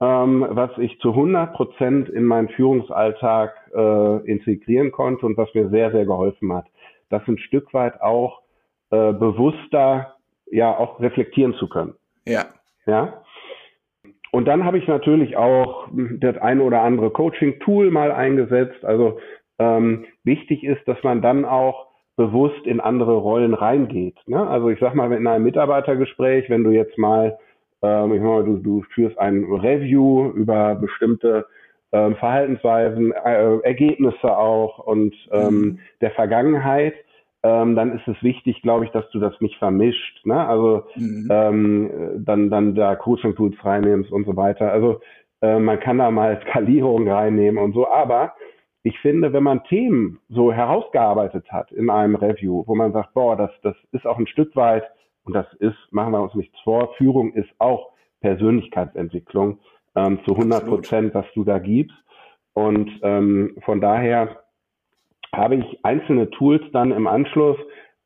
ähm, 0.00 0.44
was 0.48 0.70
ich 0.78 0.98
zu 0.98 1.10
100 1.10 1.54
Prozent 1.54 2.08
in 2.08 2.24
meinen 2.24 2.48
Führungsalltag 2.48 3.54
äh, 3.72 4.28
integrieren 4.28 4.90
konnte 4.90 5.24
und 5.24 5.36
was 5.36 5.54
mir 5.54 5.68
sehr, 5.68 5.92
sehr 5.92 6.04
geholfen 6.04 6.52
hat. 6.52 6.66
Das 7.10 7.22
ein 7.28 7.38
Stück 7.38 7.72
weit 7.74 8.00
auch 8.02 8.40
äh, 8.90 9.12
bewusster 9.12 10.13
ja 10.50 10.76
auch 10.76 11.00
reflektieren 11.00 11.54
zu 11.54 11.68
können. 11.68 11.94
Ja. 12.26 12.46
Ja. 12.86 13.22
Und 14.30 14.46
dann 14.46 14.64
habe 14.64 14.78
ich 14.78 14.88
natürlich 14.88 15.36
auch 15.36 15.88
das 16.18 16.36
eine 16.38 16.62
oder 16.62 16.82
andere 16.82 17.10
Coaching-Tool 17.10 17.90
mal 17.90 18.10
eingesetzt. 18.10 18.84
Also 18.84 19.20
ähm, 19.58 20.06
wichtig 20.24 20.64
ist, 20.64 20.86
dass 20.88 21.00
man 21.02 21.22
dann 21.22 21.44
auch 21.44 21.86
bewusst 22.16 22.66
in 22.66 22.80
andere 22.80 23.16
Rollen 23.16 23.54
reingeht. 23.54 24.16
Ne? 24.26 24.46
Also 24.46 24.68
ich 24.70 24.78
sag 24.80 24.94
mal, 24.94 25.12
in 25.12 25.26
einem 25.26 25.44
Mitarbeitergespräch, 25.44 26.48
wenn 26.50 26.64
du 26.64 26.70
jetzt 26.70 26.98
mal, 26.98 27.38
ähm, 27.82 28.12
ich 28.12 28.20
mal 28.20 28.44
du, 28.44 28.58
du 28.58 28.82
führst 28.94 29.18
ein 29.18 29.44
Review 29.44 30.30
über 30.30 30.74
bestimmte 30.76 31.46
ähm, 31.92 32.16
Verhaltensweisen, 32.16 33.12
äh, 33.12 33.58
Ergebnisse 33.58 34.36
auch 34.36 34.78
und 34.80 35.14
ähm, 35.30 35.60
mhm. 35.60 35.78
der 36.00 36.10
Vergangenheit, 36.10 36.94
ähm, 37.44 37.76
dann 37.76 37.92
ist 37.92 38.08
es 38.08 38.20
wichtig, 38.22 38.62
glaube 38.62 38.86
ich, 38.86 38.90
dass 38.92 39.08
du 39.10 39.20
das 39.20 39.38
nicht 39.40 39.58
vermischt. 39.58 40.24
Ne? 40.24 40.48
Also 40.48 40.84
mhm. 40.96 41.28
ähm, 41.30 41.90
dann, 42.24 42.48
dann 42.48 42.74
da 42.74 42.96
Coaching-Tools 42.96 43.56
reinnimmst 43.62 44.10
und 44.10 44.24
so 44.24 44.34
weiter. 44.34 44.72
Also 44.72 45.00
äh, 45.42 45.58
man 45.58 45.78
kann 45.78 45.98
da 45.98 46.10
mal 46.10 46.40
Skalierung 46.48 47.06
reinnehmen 47.06 47.62
und 47.62 47.74
so, 47.74 47.86
aber 47.86 48.32
ich 48.82 48.98
finde, 49.00 49.32
wenn 49.32 49.42
man 49.42 49.62
Themen 49.64 50.20
so 50.28 50.52
herausgearbeitet 50.52 51.50
hat 51.50 51.70
in 51.70 51.90
einem 51.90 52.16
Review, 52.16 52.64
wo 52.66 52.74
man 52.74 52.92
sagt, 52.92 53.14
boah, 53.14 53.36
das, 53.36 53.50
das 53.62 53.76
ist 53.92 54.06
auch 54.06 54.18
ein 54.18 54.26
Stück 54.26 54.56
weit, 54.56 54.84
und 55.24 55.34
das 55.34 55.46
ist, 55.58 55.76
machen 55.90 56.12
wir 56.12 56.22
uns 56.22 56.34
nichts 56.34 56.58
vor, 56.60 56.94
Führung 56.96 57.32
ist 57.32 57.48
auch 57.58 57.92
Persönlichkeitsentwicklung 58.20 59.58
ähm, 59.96 60.18
zu 60.26 60.34
100 60.34 60.66
Prozent, 60.66 61.14
was 61.14 61.26
du 61.34 61.44
da 61.44 61.58
gibst. 61.58 61.96
Und 62.52 62.90
ähm, 63.02 63.56
von 63.64 63.80
daher 63.80 64.43
habe 65.36 65.56
ich 65.56 65.84
einzelne 65.84 66.30
Tools 66.30 66.62
dann 66.72 66.92
im 66.92 67.06
Anschluss 67.06 67.56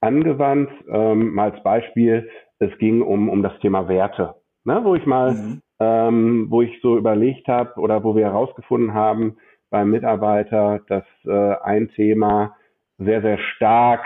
angewandt. 0.00 0.70
Ähm, 0.90 1.34
mal 1.34 1.52
als 1.52 1.62
Beispiel, 1.62 2.28
es 2.58 2.76
ging 2.78 3.02
um, 3.02 3.28
um 3.28 3.42
das 3.42 3.58
Thema 3.60 3.88
Werte, 3.88 4.34
ne? 4.64 4.80
wo 4.82 4.94
ich 4.94 5.06
mal, 5.06 5.32
mhm. 5.32 5.62
ähm, 5.80 6.46
wo 6.50 6.62
ich 6.62 6.80
so 6.82 6.96
überlegt 6.96 7.48
habe 7.48 7.78
oder 7.80 8.02
wo 8.04 8.16
wir 8.16 8.26
herausgefunden 8.26 8.94
haben 8.94 9.36
beim 9.70 9.90
Mitarbeiter, 9.90 10.80
dass 10.88 11.04
äh, 11.24 11.54
ein 11.62 11.90
Thema 11.90 12.56
sehr, 12.98 13.22
sehr 13.22 13.38
stark 13.38 14.04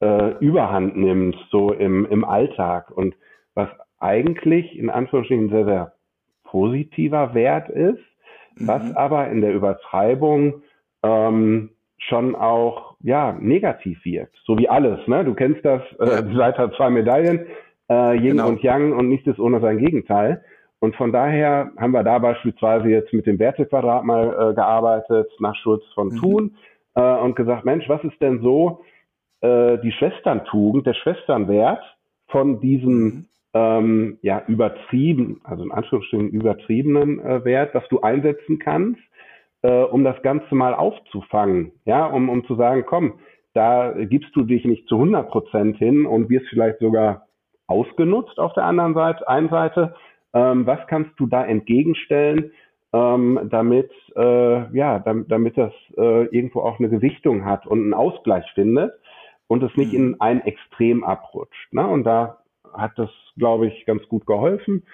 äh, 0.00 0.36
überhand 0.38 0.96
nimmt, 0.96 1.36
so 1.50 1.72
im, 1.72 2.06
im 2.06 2.24
Alltag 2.24 2.90
und 2.90 3.16
was 3.54 3.68
eigentlich 3.98 4.78
in 4.78 4.90
Anführungsstrichen 4.90 5.50
sehr, 5.50 5.64
sehr 5.64 5.92
positiver 6.44 7.34
Wert 7.34 7.68
ist, 7.68 8.04
mhm. 8.56 8.68
was 8.68 8.96
aber 8.96 9.28
in 9.28 9.40
der 9.40 9.54
Übertreibung 9.54 10.62
ähm, 11.02 11.70
schon 11.98 12.34
auch 12.36 12.96
ja 13.02 13.36
negativ 13.40 14.04
wirkt, 14.04 14.36
so 14.44 14.56
wie 14.58 14.68
alles. 14.68 15.06
Ne? 15.06 15.24
Du 15.24 15.34
kennst 15.34 15.64
das, 15.64 15.82
äh, 15.98 16.22
die 16.22 16.36
Seite 16.36 16.58
hat 16.58 16.74
zwei 16.74 16.90
Medaillen, 16.90 17.46
äh, 17.90 18.16
Yin 18.16 18.36
genau. 18.36 18.48
und 18.48 18.62
Yang 18.62 18.92
und 18.92 19.08
nichts 19.08 19.26
ist 19.26 19.38
ohne 19.38 19.60
sein 19.60 19.78
Gegenteil. 19.78 20.42
Und 20.80 20.94
von 20.94 21.12
daher 21.12 21.72
haben 21.76 21.92
wir 21.92 22.04
da 22.04 22.18
beispielsweise 22.18 22.88
jetzt 22.88 23.12
mit 23.12 23.26
dem 23.26 23.38
Wertequadrat 23.38 24.04
mal 24.04 24.50
äh, 24.50 24.54
gearbeitet, 24.54 25.28
nach 25.40 25.56
Schulz 25.56 25.82
von 25.94 26.08
mhm. 26.08 26.16
Thun, 26.16 26.56
äh, 26.94 27.00
und 27.00 27.34
gesagt, 27.34 27.64
Mensch, 27.64 27.88
was 27.88 28.02
ist 28.04 28.20
denn 28.20 28.40
so 28.42 28.80
äh, 29.40 29.78
die 29.78 29.92
Schwesterntugend, 29.92 30.86
der 30.86 30.94
Schwesternwert 30.94 31.82
von 32.28 32.60
diesem 32.60 33.04
mhm. 33.04 33.26
ähm, 33.54 34.18
ja 34.22 34.42
übertrieben, 34.46 35.40
also 35.44 35.64
in 35.64 35.72
Anführungsstrichen 35.72 36.30
übertriebenen 36.30 37.20
äh, 37.20 37.44
Wert, 37.44 37.74
was 37.74 37.86
du 37.88 38.00
einsetzen 38.00 38.58
kannst, 38.58 39.00
äh, 39.62 39.82
um 39.82 40.04
das 40.04 40.20
Ganze 40.22 40.54
mal 40.54 40.74
aufzufangen, 40.74 41.72
ja, 41.84 42.06
um, 42.06 42.28
um 42.28 42.44
zu 42.46 42.54
sagen, 42.56 42.84
komm, 42.86 43.18
da 43.54 43.92
gibst 43.92 44.34
du 44.36 44.42
dich 44.42 44.64
nicht 44.64 44.86
zu 44.88 44.96
100 44.96 45.30
Prozent 45.30 45.78
hin 45.78 46.06
und 46.06 46.28
wirst 46.30 46.46
vielleicht 46.48 46.78
sogar 46.78 47.26
ausgenutzt 47.66 48.38
auf 48.38 48.52
der 48.54 48.64
anderen 48.64 48.94
Seite, 48.94 49.28
einen 49.28 49.48
Seite. 49.48 49.94
Ähm, 50.34 50.66
was 50.66 50.86
kannst 50.86 51.18
du 51.18 51.26
da 51.26 51.44
entgegenstellen, 51.44 52.52
ähm, 52.92 53.48
damit, 53.50 53.90
äh, 54.16 54.76
ja, 54.76 54.98
damit, 54.98 55.30
damit 55.30 55.58
das 55.58 55.72
äh, 55.96 56.26
irgendwo 56.26 56.60
auch 56.60 56.78
eine 56.78 56.88
Gewichtung 56.88 57.44
hat 57.44 57.66
und 57.66 57.80
einen 57.80 57.94
Ausgleich 57.94 58.44
findet 58.54 58.92
und 59.46 59.62
es 59.62 59.74
nicht 59.76 59.92
mhm. 59.92 59.98
in 59.98 60.20
ein 60.20 60.40
Extrem 60.44 61.04
abrutscht. 61.04 61.72
Ne? 61.72 61.86
Und 61.86 62.04
da 62.04 62.38
hat 62.72 62.92
das, 62.96 63.10
glaube 63.36 63.66
ich, 63.66 63.86
ganz 63.86 64.06
gut 64.08 64.26
geholfen, 64.26 64.84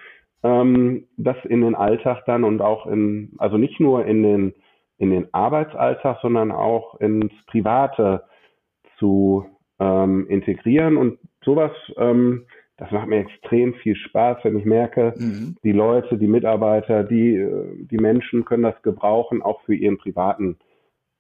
ähm, 0.45 1.09
das 1.17 1.37
in 1.49 1.63
den 1.63 1.75
Alltag 1.75 2.25
dann 2.27 2.45
und 2.45 2.61
auch 2.61 2.87
in, 2.87 3.33
also 3.39 3.57
nicht 3.57 3.81
nur 3.81 4.05
in 4.05 4.23
den, 4.23 4.55
in 4.99 5.11
den 5.11 5.33
Arbeitsalltag, 5.33 6.19
sondern 6.21 6.53
auch 6.53 7.01
ins 7.01 7.33
Private 7.47 8.25
zu 8.99 9.47
ähm, 9.81 10.29
integrieren. 10.29 10.99
Und 10.99 11.19
sowas, 11.45 11.73
ähm, 11.97 12.47
das 12.77 12.91
macht 12.91 13.09
mir 13.09 13.21
extrem 13.21 13.75
viel 13.75 13.97
Spaß, 13.97 14.39
wenn 14.43 14.59
ich 14.59 14.67
merke, 14.67 15.15
mhm. 15.17 15.57
die 15.65 15.73
Leute, 15.73 16.19
die 16.19 16.29
Mitarbeiter, 16.29 17.05
die, 17.05 17.45
die 17.91 17.99
Menschen 17.99 18.45
können 18.45 18.65
das 18.65 18.81
gebrauchen, 18.83 19.43
auch 19.43 19.63
für 19.63 19.75
ihren 19.75 19.97
privaten 19.97 20.59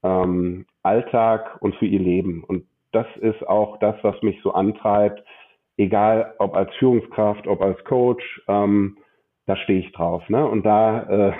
ähm, 0.02 0.66
Alltag 0.83 1.57
und 1.61 1.75
für 1.76 1.87
ihr 1.87 2.00
Leben. 2.00 2.45
Und 2.45 2.66
das 2.93 3.07
ist 3.21 3.47
auch 3.49 3.78
das, 3.78 3.97
was 4.02 4.21
mich 4.23 4.38
so 4.43 4.52
antreibt, 4.52 5.25
egal 5.78 6.35
ob 6.38 6.54
als 6.54 6.73
Führungskraft, 6.75 7.47
ob 7.47 7.62
als 7.62 7.83
Coach, 7.85 8.43
ähm, 8.49 8.99
da 9.47 9.57
stehe 9.57 9.81
ich 9.81 9.93
drauf. 9.93 10.29
Ne? 10.29 10.47
Und 10.47 10.65
da, 10.65 11.35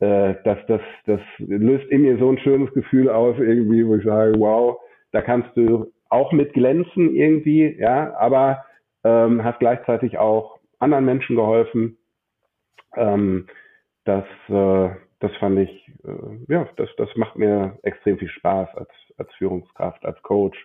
äh, 0.04 0.34
das, 0.44 0.58
das, 0.66 0.80
das 1.06 1.20
löst 1.38 1.90
in 1.90 2.02
mir 2.02 2.18
so 2.18 2.30
ein 2.30 2.38
schönes 2.38 2.72
Gefühl 2.74 3.08
aus, 3.08 3.36
irgendwie, 3.38 3.86
wo 3.86 3.96
ich 3.96 4.04
sage, 4.04 4.34
wow, 4.38 4.78
da 5.12 5.22
kannst 5.22 5.56
du 5.56 5.92
auch 6.08 6.32
mit 6.32 6.52
glänzen 6.52 7.14
irgendwie, 7.14 7.76
ja, 7.78 8.14
aber 8.16 8.64
ähm, 9.04 9.42
hast 9.44 9.60
gleichzeitig 9.60 10.18
auch 10.18 10.58
anderen 10.78 11.04
Menschen 11.04 11.36
geholfen. 11.36 11.96
Ähm, 12.96 13.46
das, 14.04 14.24
äh, 14.48 14.90
das 15.20 15.34
fand 15.38 15.58
ich, 15.60 15.90
äh, 16.04 16.52
ja, 16.52 16.68
das, 16.76 16.88
das 16.96 17.08
macht 17.16 17.36
mir 17.36 17.78
extrem 17.82 18.18
viel 18.18 18.28
Spaß 18.28 18.68
als, 18.74 18.90
als 19.16 19.32
Führungskraft, 19.34 20.04
als 20.04 20.20
Coach. 20.22 20.58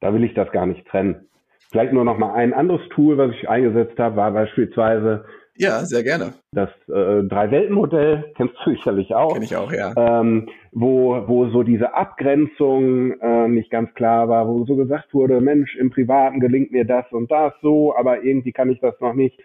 Da 0.00 0.12
will 0.12 0.24
ich 0.24 0.34
das 0.34 0.50
gar 0.50 0.66
nicht 0.66 0.86
trennen. 0.86 1.28
Vielleicht 1.70 1.92
nur 1.92 2.04
noch 2.04 2.18
mal 2.18 2.34
ein 2.34 2.54
anderes 2.54 2.86
Tool, 2.90 3.18
was 3.18 3.32
ich 3.32 3.48
eingesetzt 3.48 3.98
habe, 3.98 4.16
war 4.16 4.30
beispielsweise 4.30 5.24
ja, 5.58 5.84
sehr 5.84 6.02
gerne. 6.02 6.34
Das 6.52 6.70
äh, 6.88 7.22
Drei-Welten-Modell 7.24 8.32
kennst 8.36 8.54
du 8.64 8.70
sicherlich 8.70 9.14
auch. 9.14 9.34
Kenn 9.34 9.42
ich 9.42 9.56
auch, 9.56 9.72
ja. 9.72 9.92
Ähm, 9.96 10.48
wo, 10.72 11.22
wo 11.26 11.48
so 11.48 11.62
diese 11.62 11.94
Abgrenzung 11.94 13.12
äh, 13.20 13.48
nicht 13.48 13.70
ganz 13.70 13.92
klar 13.94 14.28
war, 14.28 14.46
wo 14.48 14.64
so 14.64 14.76
gesagt 14.76 15.14
wurde, 15.14 15.40
Mensch, 15.40 15.74
im 15.76 15.90
Privaten 15.90 16.40
gelingt 16.40 16.72
mir 16.72 16.84
das 16.84 17.04
und 17.12 17.30
das 17.30 17.52
so, 17.62 17.96
aber 17.96 18.22
irgendwie 18.22 18.52
kann 18.52 18.70
ich 18.70 18.80
das 18.80 18.94
noch 19.00 19.14
nicht 19.14 19.38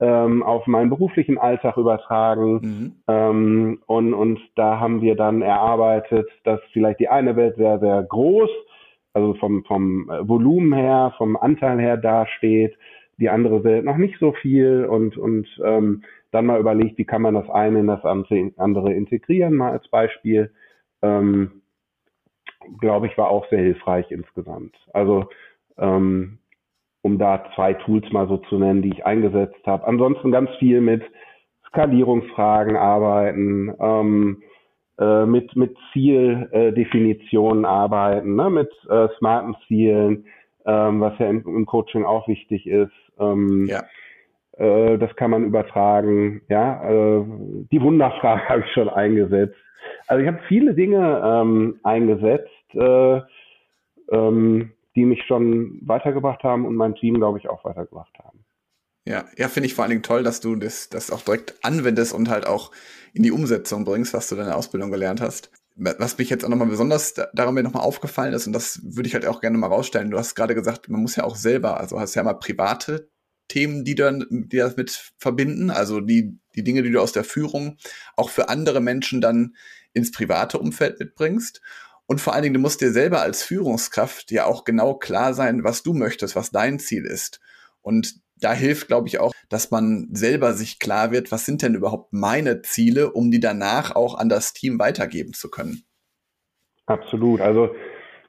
ähm, 0.00 0.42
auf 0.42 0.66
meinen 0.66 0.90
beruflichen 0.90 1.38
Alltag 1.38 1.76
übertragen. 1.76 2.60
Mhm. 2.62 2.92
Ähm, 3.08 3.82
und, 3.86 4.14
und 4.14 4.40
da 4.56 4.78
haben 4.80 5.02
wir 5.02 5.16
dann 5.16 5.42
erarbeitet, 5.42 6.28
dass 6.44 6.60
vielleicht 6.72 7.00
die 7.00 7.08
eine 7.08 7.36
Welt 7.36 7.56
sehr, 7.56 7.78
sehr 7.80 8.02
groß, 8.02 8.50
also 9.12 9.34
vom, 9.34 9.64
vom 9.64 10.08
Volumen 10.22 10.72
her, 10.72 11.12
vom 11.18 11.36
Anteil 11.36 11.80
her 11.80 11.96
dasteht, 11.96 12.76
die 13.18 13.28
andere 13.28 13.64
Welt 13.64 13.84
noch 13.84 13.96
nicht 13.96 14.18
so 14.18 14.32
viel 14.32 14.84
und, 14.84 15.16
und 15.16 15.46
ähm, 15.64 16.02
dann 16.30 16.46
mal 16.46 16.60
überlegt, 16.60 16.98
wie 16.98 17.04
kann 17.04 17.22
man 17.22 17.34
das 17.34 17.48
eine 17.48 17.80
in 17.80 17.86
das 17.86 18.04
andere 18.04 18.92
integrieren, 18.92 19.54
mal 19.54 19.72
als 19.72 19.88
Beispiel. 19.88 20.50
Ähm, 21.02 21.62
glaube 22.80 23.06
ich, 23.06 23.16
war 23.16 23.28
auch 23.28 23.48
sehr 23.48 23.60
hilfreich 23.60 24.10
insgesamt. 24.10 24.76
Also 24.92 25.28
ähm, 25.78 26.38
um 27.02 27.18
da 27.18 27.44
zwei 27.54 27.74
Tools 27.74 28.10
mal 28.12 28.28
so 28.28 28.38
zu 28.38 28.58
nennen, 28.58 28.82
die 28.82 28.90
ich 28.92 29.06
eingesetzt 29.06 29.64
habe. 29.66 29.86
Ansonsten 29.86 30.30
ganz 30.30 30.50
viel 30.58 30.80
mit 30.80 31.02
Skalierungsfragen 31.68 32.76
arbeiten, 32.76 33.72
ähm, 33.80 34.42
äh, 34.98 35.26
mit, 35.26 35.54
mit 35.54 35.76
Zieldefinitionen 35.92 37.64
arbeiten, 37.64 38.34
ne, 38.34 38.50
mit 38.50 38.70
äh, 38.90 39.08
smarten 39.18 39.54
Zielen, 39.66 40.26
ähm, 40.66 41.00
was 41.00 41.18
ja 41.18 41.28
im, 41.28 41.42
im, 41.46 41.66
Coaching 41.66 42.04
auch 42.04 42.28
wichtig 42.28 42.66
ist. 42.66 42.92
Ähm, 43.18 43.66
ja. 43.66 43.82
Äh, 44.56 44.98
das 44.98 45.14
kann 45.16 45.30
man 45.30 45.44
übertragen. 45.44 46.42
Ja, 46.48 46.82
äh, 46.88 47.24
die 47.70 47.80
Wunderfrage 47.80 48.42
habe 48.48 48.64
ich 48.66 48.72
schon 48.72 48.88
eingesetzt. 48.88 49.56
Also 50.06 50.22
ich 50.22 50.28
habe 50.28 50.40
viele 50.48 50.74
Dinge 50.74 51.22
ähm, 51.24 51.80
eingesetzt. 51.82 52.50
Äh, 52.74 53.20
ähm, 54.10 54.72
die 54.96 55.04
mich 55.04 55.22
schon 55.26 55.78
weitergebracht 55.82 56.42
haben 56.42 56.66
und 56.66 56.74
mein 56.74 56.94
Team, 56.94 57.14
glaube 57.14 57.38
ich, 57.38 57.48
auch 57.48 57.64
weitergebracht 57.64 58.12
haben. 58.18 58.44
Ja, 59.04 59.24
ja, 59.36 59.48
finde 59.48 59.68
ich 59.68 59.74
vor 59.74 59.84
allen 59.84 59.90
Dingen 59.90 60.02
toll, 60.02 60.22
dass 60.22 60.40
du 60.40 60.56
das, 60.56 60.88
das 60.88 61.10
auch 61.10 61.22
direkt 61.22 61.54
anwendest 61.62 62.12
und 62.12 62.28
halt 62.28 62.46
auch 62.46 62.72
in 63.14 63.22
die 63.22 63.30
Umsetzung 63.30 63.84
bringst, 63.84 64.12
was 64.12 64.28
du 64.28 64.34
in 64.34 64.42
deiner 64.42 64.56
Ausbildung 64.56 64.90
gelernt 64.90 65.20
hast. 65.20 65.50
Was 65.80 66.18
mich 66.18 66.28
jetzt 66.28 66.44
auch 66.44 66.48
nochmal 66.48 66.66
besonders 66.66 67.14
daran 67.14 67.54
mir 67.54 67.62
nochmal 67.62 67.84
aufgefallen 67.84 68.34
ist, 68.34 68.48
und 68.48 68.52
das 68.52 68.80
würde 68.82 69.06
ich 69.06 69.14
halt 69.14 69.26
auch 69.26 69.40
gerne 69.40 69.58
mal 69.58 69.68
rausstellen, 69.68 70.10
du 70.10 70.18
hast 70.18 70.34
gerade 70.34 70.56
gesagt, 70.56 70.88
man 70.88 71.00
muss 71.00 71.14
ja 71.14 71.22
auch 71.22 71.36
selber, 71.36 71.78
also 71.78 72.00
hast 72.00 72.16
ja 72.16 72.24
mal 72.24 72.34
private 72.34 73.08
Themen, 73.46 73.84
die 73.84 73.94
dann, 73.94 74.26
die 74.28 74.56
das 74.56 74.76
mit 74.76 75.12
verbinden, 75.18 75.70
also 75.70 76.00
die, 76.00 76.38
die 76.56 76.64
Dinge, 76.64 76.82
die 76.82 76.90
du 76.90 77.00
aus 77.00 77.12
der 77.12 77.24
Führung 77.24 77.76
auch 78.16 78.30
für 78.30 78.48
andere 78.48 78.80
Menschen 78.80 79.20
dann 79.20 79.54
ins 79.92 80.10
private 80.10 80.58
Umfeld 80.58 80.98
mitbringst. 80.98 81.62
Und 82.06 82.20
vor 82.20 82.32
allen 82.32 82.42
Dingen, 82.42 82.54
du 82.54 82.60
musst 82.60 82.80
dir 82.80 82.92
selber 82.92 83.22
als 83.22 83.42
Führungskraft 83.42 84.30
ja 84.30 84.46
auch 84.46 84.64
genau 84.64 84.94
klar 84.94 85.34
sein, 85.34 85.62
was 85.62 85.82
du 85.82 85.92
möchtest, 85.92 86.36
was 86.36 86.50
dein 86.50 86.78
Ziel 86.78 87.04
ist. 87.04 87.40
Und 87.82 88.20
da 88.36 88.52
hilft, 88.52 88.88
glaube 88.88 89.08
ich, 89.08 89.18
auch, 89.18 89.32
dass 89.48 89.70
man 89.70 90.08
selber 90.12 90.52
sich 90.52 90.78
klar 90.78 91.10
wird, 91.10 91.32
was 91.32 91.46
sind 91.46 91.62
denn 91.62 91.74
überhaupt 91.74 92.12
meine 92.12 92.62
Ziele, 92.62 93.12
um 93.12 93.30
die 93.30 93.40
danach 93.40 93.94
auch 93.94 94.18
an 94.18 94.28
das 94.28 94.52
Team 94.52 94.78
weitergeben 94.78 95.32
zu 95.32 95.50
können. 95.50 95.82
Absolut. 96.86 97.40
Also 97.40 97.70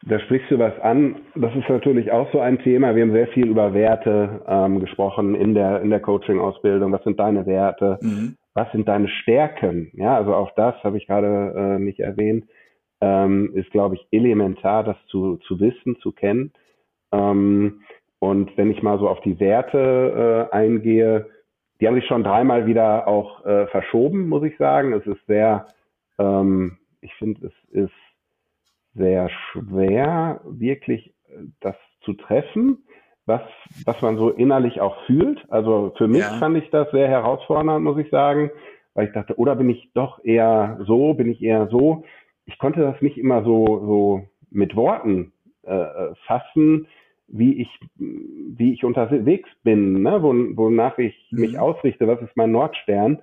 da 0.03 0.19
sprichst 0.19 0.49
du 0.49 0.59
was 0.59 0.79
an. 0.79 1.17
Das 1.35 1.53
ist 1.55 1.69
natürlich 1.69 2.11
auch 2.11 2.31
so 2.31 2.39
ein 2.39 2.59
Thema. 2.59 2.95
Wir 2.95 3.03
haben 3.03 3.13
sehr 3.13 3.27
viel 3.27 3.47
über 3.47 3.73
Werte 3.73 4.41
ähm, 4.47 4.79
gesprochen 4.79 5.35
in 5.35 5.53
der, 5.53 5.81
in 5.81 5.89
der 5.89 5.99
Coaching-Ausbildung. 5.99 6.91
Was 6.91 7.03
sind 7.03 7.19
deine 7.19 7.45
Werte? 7.45 7.99
Mhm. 8.01 8.35
Was 8.53 8.71
sind 8.71 8.87
deine 8.87 9.07
Stärken? 9.07 9.91
Ja, 9.93 10.17
also 10.17 10.33
auch 10.33 10.51
das 10.55 10.75
habe 10.83 10.97
ich 10.97 11.07
gerade 11.07 11.53
äh, 11.55 11.79
nicht 11.79 11.99
erwähnt 11.99 12.45
ähm, 13.01 13.51
ist, 13.53 13.71
glaube 13.71 13.95
ich, 13.95 14.07
elementar, 14.11 14.83
das 14.83 14.97
zu, 15.07 15.37
zu 15.47 15.59
wissen, 15.59 15.97
zu 16.01 16.11
kennen. 16.11 16.51
Ähm, 17.11 17.81
und 18.19 18.55
wenn 18.57 18.71
ich 18.71 18.83
mal 18.83 18.99
so 18.99 19.07
auf 19.07 19.21
die 19.21 19.39
Werte 19.39 20.47
äh, 20.51 20.55
eingehe, 20.55 21.27
die 21.79 21.87
haben 21.87 21.95
sich 21.95 22.05
schon 22.07 22.23
dreimal 22.23 22.65
wieder 22.65 23.07
auch 23.07 23.45
äh, 23.45 23.67
verschoben, 23.67 24.27
muss 24.27 24.43
ich 24.43 24.57
sagen. 24.57 24.93
Es 24.93 25.05
ist 25.07 25.25
sehr, 25.27 25.67
ähm, 26.17 26.77
ich 27.01 27.13
finde, 27.15 27.47
es 27.47 27.69
ist 27.71 27.93
sehr 28.95 29.29
schwer, 29.29 30.41
wirklich 30.43 31.13
äh, 31.29 31.43
das 31.61 31.75
zu 32.01 32.13
treffen, 32.13 32.83
was, 33.25 33.41
was 33.85 34.01
man 34.01 34.17
so 34.17 34.29
innerlich 34.29 34.81
auch 34.81 35.01
fühlt. 35.05 35.45
Also 35.49 35.93
für 35.97 36.07
mich 36.07 36.21
ja. 36.21 36.37
fand 36.39 36.57
ich 36.57 36.69
das 36.71 36.91
sehr 36.91 37.07
herausfordernd, 37.07 37.83
muss 37.83 37.97
ich 37.97 38.09
sagen, 38.09 38.51
weil 38.93 39.07
ich 39.07 39.13
dachte, 39.13 39.37
oder 39.37 39.55
bin 39.55 39.69
ich 39.69 39.91
doch 39.93 40.23
eher 40.25 40.79
so, 40.85 41.13
bin 41.13 41.31
ich 41.31 41.41
eher 41.41 41.67
so 41.67 42.03
ich 42.49 42.57
konnte 42.57 42.81
das 42.81 42.99
nicht 43.01 43.17
immer 43.17 43.43
so, 43.43 43.65
so 43.65 44.27
mit 44.49 44.75
Worten 44.75 45.31
äh, 45.63 46.15
fassen, 46.25 46.87
wie 47.31 47.61
ich, 47.61 47.79
wie 47.97 48.73
ich 48.73 48.83
unterwegs 48.83 49.49
bin, 49.63 50.01
ne? 50.01 50.21
wonach 50.21 50.97
ich 50.97 51.15
mhm. 51.31 51.41
mich 51.41 51.59
ausrichte, 51.59 52.07
was 52.07 52.21
ist 52.21 52.35
mein 52.35 52.51
Nordstern. 52.51 53.19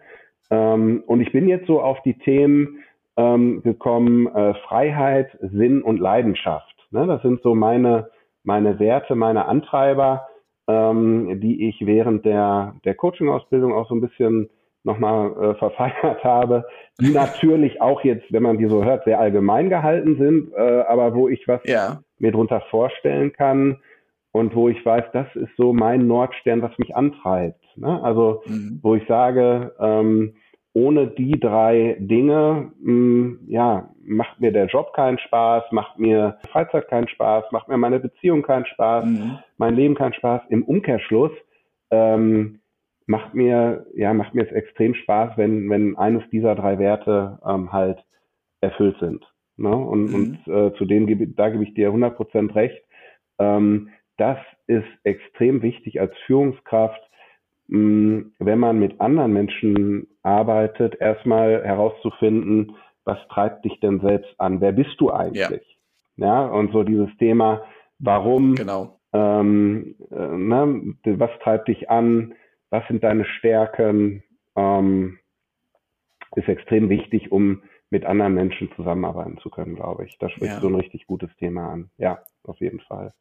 Ähm, 0.51 1.03
und 1.07 1.21
ich 1.21 1.33
bin 1.33 1.49
jetzt 1.49 1.67
so 1.67 1.81
auf 1.81 2.01
die 2.03 2.19
Themen 2.19 2.79
ähm, 3.17 3.63
gekommen, 3.63 4.27
äh, 4.29 4.55
Freiheit, 4.67 5.37
Sinn 5.41 5.83
und 5.83 5.99
Leidenschaft. 5.99 6.75
Ne? 6.91 7.07
Das 7.07 7.23
sind 7.23 7.43
so 7.43 7.55
meine, 7.55 8.11
meine 8.45 8.79
Werte, 8.79 9.15
meine 9.15 9.47
Antreiber, 9.47 10.29
ähm, 10.69 11.41
die 11.41 11.69
ich 11.69 11.85
während 11.85 12.25
der, 12.25 12.75
der 12.85 12.95
Coaching-Ausbildung 12.95 13.75
auch 13.75 13.89
so 13.89 13.95
ein 13.95 14.01
bisschen 14.01 14.51
nochmal 14.85 15.33
äh, 15.33 15.55
verfeinert 15.57 16.23
habe, 16.23 16.65
die 17.01 17.11
natürlich 17.11 17.81
auch 17.81 18.05
jetzt, 18.05 18.33
wenn 18.33 18.45
man 18.45 18.59
die 18.59 18.67
so 18.67 18.85
hört, 18.85 19.05
sehr 19.05 19.19
allgemein 19.19 19.69
gehalten 19.69 20.17
sind, 20.17 20.53
äh, 20.55 20.83
aber 20.83 21.15
wo 21.15 21.29
ich 21.29 21.49
was 21.49 21.61
ja. 21.65 22.01
mir 22.19 22.31
drunter 22.31 22.61
vorstellen 22.71 23.33
kann 23.33 23.79
und 24.37 24.55
wo 24.55 24.69
ich 24.69 24.85
weiß, 24.85 25.05
das 25.15 25.35
ist 25.35 25.57
so 25.57 25.73
mein 25.73 26.07
Nordstern, 26.07 26.61
was 26.61 26.77
mich 26.77 26.95
antreibt. 26.95 27.65
Ne? 27.77 28.03
Also 28.03 28.43
mhm. 28.45 28.81
wo 28.83 28.95
ich 28.95 29.07
sage, 29.09 29.75
ähm, 29.81 30.35
ohne 30.75 31.07
die 31.07 31.41
drei 31.41 31.97
Dinge, 31.99 32.71
mh, 32.81 32.85
hm, 32.85 33.39
ja, 33.49 33.89
macht 34.05 34.39
mir 34.39 34.53
der 34.53 34.67
Job 34.67 34.93
keinen 34.93 35.19
Spaß, 35.19 35.65
macht 35.73 35.99
mir 35.99 36.37
Freizeit 36.51 36.87
keinen 36.89 37.09
Spaß, 37.09 37.45
macht 37.51 37.69
mir 37.69 37.79
meine 37.79 37.99
Beziehung 37.99 38.43
keinen 38.43 38.67
Spaß, 38.67 39.07
mhm. 39.07 39.39
mein 39.57 39.75
Leben 39.75 39.95
keinen 39.95 40.13
Spaß. 40.13 40.43
Im 40.51 40.65
Umkehrschluss 40.65 41.33
ähm, 41.91 42.61
macht 43.07 43.35
mir, 43.35 43.87
ja, 43.95 44.13
macht 44.13 44.35
mir 44.35 44.45
es 44.45 44.53
extrem 44.53 44.95
Spaß, 44.95 45.39
wenn, 45.39 45.71
wenn 45.71 45.97
eines 45.97 46.29
dieser 46.31 46.55
drei 46.55 46.79
Werte 46.79 47.39
ähm, 47.47 47.73
halt 47.73 48.05
erfüllt 48.61 48.99
sind. 49.01 49.25
Ne? 49.57 49.75
Und, 49.75 50.11
mhm. 50.11 50.15
und 50.15 50.55
äh, 50.55 50.75
zu 50.75 50.85
gebe, 50.85 51.27
da 51.27 51.49
gebe 51.49 51.65
ich 51.65 51.73
dir 51.73 51.89
100% 51.89 52.55
recht. 52.55 52.83
Ähm, 53.39 53.89
das 54.17 54.39
ist 54.67 54.87
extrem 55.05 55.63
wichtig 55.63 56.01
als 56.01 56.13
Führungskraft, 56.27 57.01
wenn 57.69 58.33
man 58.39 58.79
mit 58.79 59.01
anderen 59.01 59.33
Menschen 59.33 60.07
arbeitet, 60.23 61.01
erstmal 61.01 61.65
herauszufinden, 61.65 62.77
was 63.05 63.19
treibt 63.29 63.65
dich 63.65 63.79
denn 63.81 64.01
selbst 64.01 64.33
an? 64.39 64.61
Wer 64.61 64.73
bist 64.73 65.01
du 65.01 65.11
eigentlich? 65.11 65.79
Ja, 66.17 66.27
ja 66.27 66.47
und 66.47 66.73
so 66.73 66.85
dieses 66.85 67.09
Thema, 67.19 67.65
warum, 67.99 68.55
genau. 68.55 69.01
ähm, 69.13 69.97
äh, 70.11 70.15
ne, 70.15 70.95
was 71.05 71.31
treibt 71.41 71.69
dich 71.69 71.91
an? 71.91 72.35
was 72.71 72.87
sind 72.89 73.03
deine 73.05 73.25
Stärken, 73.25 74.23
ähm, 74.57 75.19
ist 76.35 76.49
extrem 76.49 76.89
wichtig, 76.89 77.33
um 77.33 77.63
mit 77.91 78.05
anderen 78.05 78.35
Menschen 78.35 78.71
zusammenarbeiten 78.75 79.39
zu 79.39 79.49
können, 79.49 79.77
glaube 79.77 80.05
ich. 80.05 80.19
Da 80.19 80.29
spricht 80.29 80.55
ja. 80.55 80.61
so 80.61 80.69
ein 80.69 80.75
richtig 80.75 81.07
gutes 81.07 81.35
Thema 81.37 81.73
an. 81.73 81.91
Ja, 81.99 82.19
auf 82.43 82.59
jeden 82.61 82.81
Fall. 82.81 83.15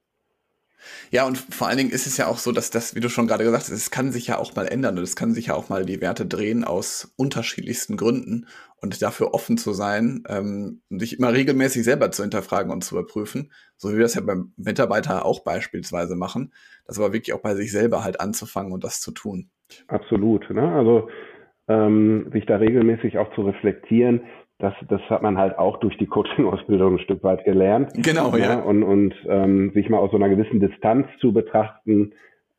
Ja, 1.11 1.25
und 1.25 1.37
vor 1.37 1.67
allen 1.67 1.77
Dingen 1.77 1.89
ist 1.89 2.07
es 2.07 2.17
ja 2.17 2.27
auch 2.27 2.37
so, 2.37 2.51
dass 2.51 2.69
das, 2.69 2.95
wie 2.95 2.99
du 2.99 3.09
schon 3.09 3.27
gerade 3.27 3.43
gesagt 3.43 3.63
hast, 3.63 3.71
es 3.71 3.91
kann 3.91 4.11
sich 4.11 4.27
ja 4.27 4.37
auch 4.37 4.55
mal 4.55 4.67
ändern 4.67 4.97
und 4.97 5.03
es 5.03 5.15
kann 5.15 5.33
sich 5.33 5.47
ja 5.47 5.55
auch 5.55 5.69
mal 5.69 5.85
die 5.85 6.01
Werte 6.01 6.25
drehen 6.25 6.63
aus 6.63 7.13
unterschiedlichsten 7.17 7.97
Gründen 7.97 8.47
und 8.81 9.01
dafür 9.01 9.33
offen 9.33 9.57
zu 9.57 9.73
sein, 9.73 10.23
ähm, 10.29 10.81
sich 10.89 11.17
immer 11.17 11.33
regelmäßig 11.33 11.83
selber 11.83 12.11
zu 12.11 12.21
hinterfragen 12.21 12.71
und 12.71 12.83
zu 12.83 12.97
überprüfen, 12.97 13.51
so 13.77 13.89
wie 13.89 13.95
wir 13.95 14.03
das 14.03 14.15
ja 14.15 14.21
beim 14.21 14.53
Mitarbeiter 14.57 15.25
auch 15.25 15.43
beispielsweise 15.43 16.15
machen, 16.15 16.53
das 16.85 16.99
aber 16.99 17.13
wirklich 17.13 17.33
auch 17.33 17.41
bei 17.41 17.55
sich 17.55 17.71
selber 17.71 18.03
halt 18.03 18.19
anzufangen 18.19 18.71
und 18.71 18.83
das 18.83 19.01
zu 19.01 19.11
tun. 19.11 19.49
Absolut. 19.87 20.49
Ne? 20.49 20.71
Also 20.71 21.09
ähm, 21.67 22.29
sich 22.31 22.45
da 22.45 22.57
regelmäßig 22.57 23.17
auch 23.17 23.33
zu 23.33 23.41
reflektieren, 23.41 24.21
das, 24.59 24.73
das 24.87 25.01
hat 25.09 25.21
man 25.21 25.37
halt 25.37 25.57
auch 25.57 25.77
durch 25.77 25.97
die 25.97 26.05
Coaching-Ausbildung 26.05 26.95
ein 26.95 26.99
Stück 26.99 27.23
weit 27.23 27.43
gelernt. 27.43 27.91
Genau, 27.95 28.35
ja. 28.35 28.53
ja. 28.53 28.59
Und, 28.59 28.83
und 28.83 29.13
ähm, 29.27 29.71
sich 29.73 29.89
mal 29.89 29.97
aus 29.97 30.11
so 30.11 30.17
einer 30.17 30.29
gewissen 30.29 30.59
Distanz 30.59 31.07
zu 31.19 31.33
betrachten, 31.33 32.13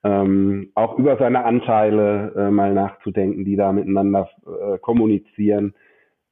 ähm, 0.04 0.70
auch 0.74 0.98
über 0.98 1.16
seine 1.16 1.44
Anteile 1.44 2.32
äh, 2.36 2.50
mal 2.50 2.74
nachzudenken, 2.74 3.44
die 3.44 3.56
da 3.56 3.72
miteinander 3.72 4.28
äh, 4.46 4.78
kommunizieren. 4.78 5.74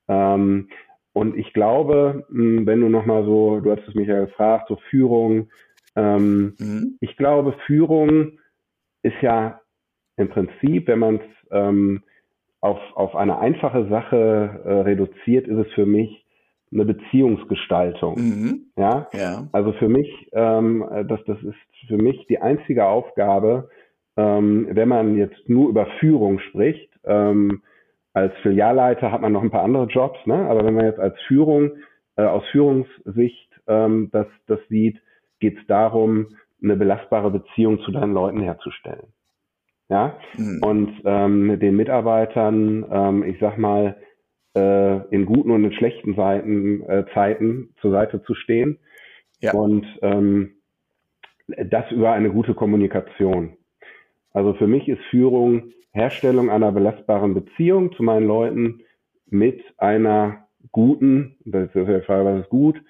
Ähm, 0.07 0.69
und 1.15 1.37
ich 1.37 1.53
glaube, 1.55 2.27
mh, 2.29 2.67
wenn 2.67 2.81
du 2.81 2.89
nochmal 2.89 3.25
so, 3.25 3.61
du 3.61 3.71
hast 3.71 3.89
es 3.89 3.95
mich 3.95 4.09
ja 4.09 4.21
gefragt, 4.21 4.67
so 4.69 4.77
Führung, 4.91 5.49
ähm, 5.97 6.55
mhm. 6.59 6.99
ich 7.01 7.17
glaube, 7.17 7.55
Führung 7.67 8.39
ist 9.03 9.21
ja 9.23 9.61
im 10.17 10.29
Prinzip, 10.29 10.89
wenn 10.89 10.99
man 10.99 11.17
es 11.17 11.49
ähm, 11.51 12.03
auf, 12.65 12.79
auf 12.95 13.15
eine 13.15 13.39
einfache 13.39 13.87
Sache 13.89 14.63
äh, 14.65 14.73
reduziert, 14.81 15.47
ist 15.47 15.67
es 15.67 15.73
für 15.75 15.85
mich 15.85 16.25
eine 16.73 16.87
Beziehungsgestaltung. 16.87 18.19
Mhm. 18.19 18.61
Ja? 18.79 19.07
ja. 19.13 19.47
Also 19.53 19.73
für 19.75 19.91
mich, 19.91 20.09
ähm, 20.33 20.83
das, 21.07 21.21
das 21.27 21.37
ist 21.43 21.59
für 21.87 21.99
mich 21.99 22.27
die 22.27 22.39
einzige 22.41 22.87
Aufgabe, 22.87 23.69
ähm, 24.17 24.67
wenn 24.71 24.89
man 24.89 25.19
jetzt 25.19 25.47
nur 25.47 25.69
über 25.69 25.87
Führung 26.01 26.39
spricht. 26.39 26.89
Ähm, 27.05 27.61
als 28.15 28.33
Filialleiter 28.43 29.13
hat 29.13 29.21
man 29.21 29.33
noch 29.33 29.43
ein 29.43 29.51
paar 29.51 29.65
andere 29.65 29.85
Jobs, 29.85 30.19
ne? 30.25 30.49
aber 30.49 30.65
wenn 30.65 30.75
man 30.75 30.87
jetzt 30.87 31.01
als 31.01 31.21
Führung, 31.27 31.73
äh, 32.17 32.23
aus 32.23 32.45
Führungssicht 32.51 33.51
ähm, 33.67 34.09
das, 34.11 34.27
das 34.47 34.61
sieht, 34.71 35.03
geht 35.39 35.59
es 35.59 35.67
darum, 35.67 36.29
eine 36.63 36.77
belastbare 36.77 37.31
Beziehung 37.31 37.81
zu 37.81 37.91
deinen 37.91 38.15
Leuten 38.15 38.41
herzustellen 38.41 39.14
ja, 39.89 40.19
mhm. 40.37 40.61
und 40.63 41.03
ähm, 41.05 41.59
den 41.61 41.77
Mitarbeitern, 41.77 42.85
ähm, 42.91 43.25
ich 43.25 43.39
sag 43.41 43.59
mal, 43.59 43.97
äh, 44.57 45.15
in 45.15 45.27
guten 45.27 45.51
und 45.51 45.65
in 45.65 45.73
schlechten 45.73 46.15
Seiten, 46.15 46.83
äh, 46.89 47.05
Zeiten 47.13 47.75
zur 47.81 47.91
Seite 47.91 48.23
zu 48.23 48.35
stehen 48.35 48.79
ja. 49.41 49.53
und 49.53 49.87
ähm, 50.03 50.53
das 51.47 51.91
über 51.91 52.13
eine 52.13 52.31
gute 52.31 52.55
Kommunikation. 52.55 53.57
Also 54.33 54.55
für 54.55 54.67
mich 54.67 54.89
ist 54.89 55.03
Führung 55.11 55.73
Herstellung 55.93 56.51
einer 56.51 56.73
belastbaren 56.73 57.35
Beziehung 57.35 57.93
zu 57.93 58.03
meinen 58.03 58.27
Leuten 58.27 58.81
mit 59.27 59.63
einer 59.79 60.49
guten, 60.73 61.37
das 61.45 61.69
ist 61.69 61.75
ja 61.75 61.99
die 61.99 62.05
Frage, 62.05 62.25
was 62.25 62.41
ist 62.43 62.51
gut, 62.51 62.81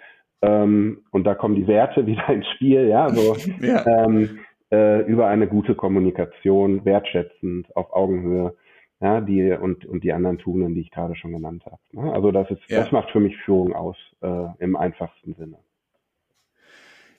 ähm, 0.42 1.02
und 1.10 1.24
da 1.24 1.34
kommen 1.34 1.54
die 1.54 1.66
Werte 1.66 2.06
wieder 2.06 2.28
ins 2.28 2.48
Spiel, 2.54 2.88
ja, 2.88 3.08
so, 3.10 3.36
ja. 3.60 3.84
Ähm, 3.86 4.38
äh, 4.74 5.00
über 5.02 5.28
eine 5.28 5.46
gute 5.46 5.74
Kommunikation, 5.74 6.84
wertschätzend, 6.84 7.74
auf 7.76 7.92
Augenhöhe, 7.92 8.56
ja, 9.00 9.20
die 9.20 9.52
und, 9.52 9.84
und 9.84 10.02
die 10.02 10.12
anderen 10.12 10.38
Tugenden, 10.38 10.74
die 10.74 10.80
ich 10.80 10.90
gerade 10.90 11.14
schon 11.14 11.32
genannt 11.32 11.64
habe. 11.66 11.78
Ne? 11.92 12.12
Also 12.12 12.32
das 12.32 12.50
ist, 12.50 12.60
ja. 12.68 12.80
das 12.80 12.92
macht 12.92 13.10
für 13.10 13.20
mich 13.20 13.36
Führung 13.44 13.72
aus 13.72 13.96
äh, 14.22 14.46
im 14.58 14.76
einfachsten 14.76 15.34
Sinne. 15.34 15.58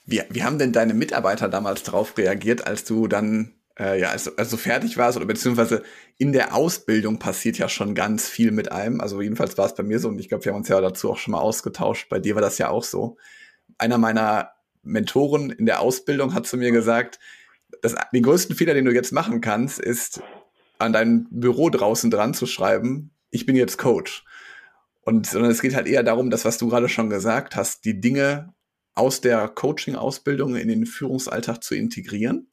Wie, 0.05 0.21
wie 0.29 0.43
haben 0.43 0.59
denn 0.59 0.73
deine 0.73 0.93
Mitarbeiter 0.93 1.47
damals 1.49 1.83
darauf 1.83 2.17
reagiert, 2.17 2.67
als 2.67 2.83
du 2.83 3.07
dann 3.07 3.53
äh, 3.79 3.99
ja, 3.99 4.09
also, 4.09 4.31
also 4.37 4.57
fertig 4.57 4.97
warst 4.97 5.17
oder 5.17 5.25
beziehungsweise 5.25 5.83
in 6.17 6.31
der 6.31 6.55
Ausbildung 6.55 7.19
passiert 7.19 7.57
ja 7.57 7.69
schon 7.69 7.95
ganz 7.95 8.27
viel 8.29 8.51
mit 8.51 8.71
einem. 8.71 9.01
Also 9.01 9.21
jedenfalls 9.21 9.57
war 9.57 9.65
es 9.65 9.75
bei 9.75 9.83
mir 9.83 9.99
so 9.99 10.09
und 10.09 10.19
ich 10.19 10.29
glaube, 10.29 10.45
wir 10.45 10.51
haben 10.51 10.59
uns 10.59 10.69
ja 10.69 10.79
dazu 10.79 11.11
auch 11.11 11.17
schon 11.17 11.33
mal 11.33 11.41
ausgetauscht. 11.41 12.09
Bei 12.09 12.19
dir 12.19 12.35
war 12.35 12.41
das 12.41 12.57
ja 12.57 12.69
auch 12.69 12.83
so. 12.83 13.17
Einer 13.77 13.97
meiner 13.97 14.51
Mentoren 14.83 15.49
in 15.49 15.65
der 15.65 15.81
Ausbildung 15.81 16.33
hat 16.33 16.47
zu 16.47 16.57
mir 16.57 16.71
gesagt, 16.71 17.19
das, 17.85 17.95
den 18.13 18.23
größten 18.23 18.55
Fehler, 18.55 18.73
den 18.73 18.85
du 18.85 18.93
jetzt 18.93 19.11
machen 19.11 19.41
kannst, 19.41 19.79
ist 19.79 20.21
an 20.79 20.93
deinem 20.93 21.27
Büro 21.29 21.69
draußen 21.69 22.11
dran 22.11 22.33
zu 22.33 22.45
schreiben, 22.45 23.11
ich 23.29 23.45
bin 23.45 23.55
jetzt 23.55 23.77
Coach. 23.77 24.25
Und 25.03 25.27
sondern 25.27 25.51
es 25.51 25.61
geht 25.61 25.75
halt 25.75 25.87
eher 25.87 26.03
darum, 26.03 26.29
das, 26.29 26.45
was 26.45 26.57
du 26.57 26.67
gerade 26.67 26.89
schon 26.89 27.09
gesagt 27.09 27.55
hast, 27.55 27.85
die 27.85 27.99
Dinge 27.99 28.53
aus 28.95 29.21
der 29.21 29.47
Coaching-Ausbildung 29.47 30.55
in 30.55 30.67
den 30.67 30.85
Führungsalltag 30.85 31.63
zu 31.63 31.75
integrieren. 31.75 32.49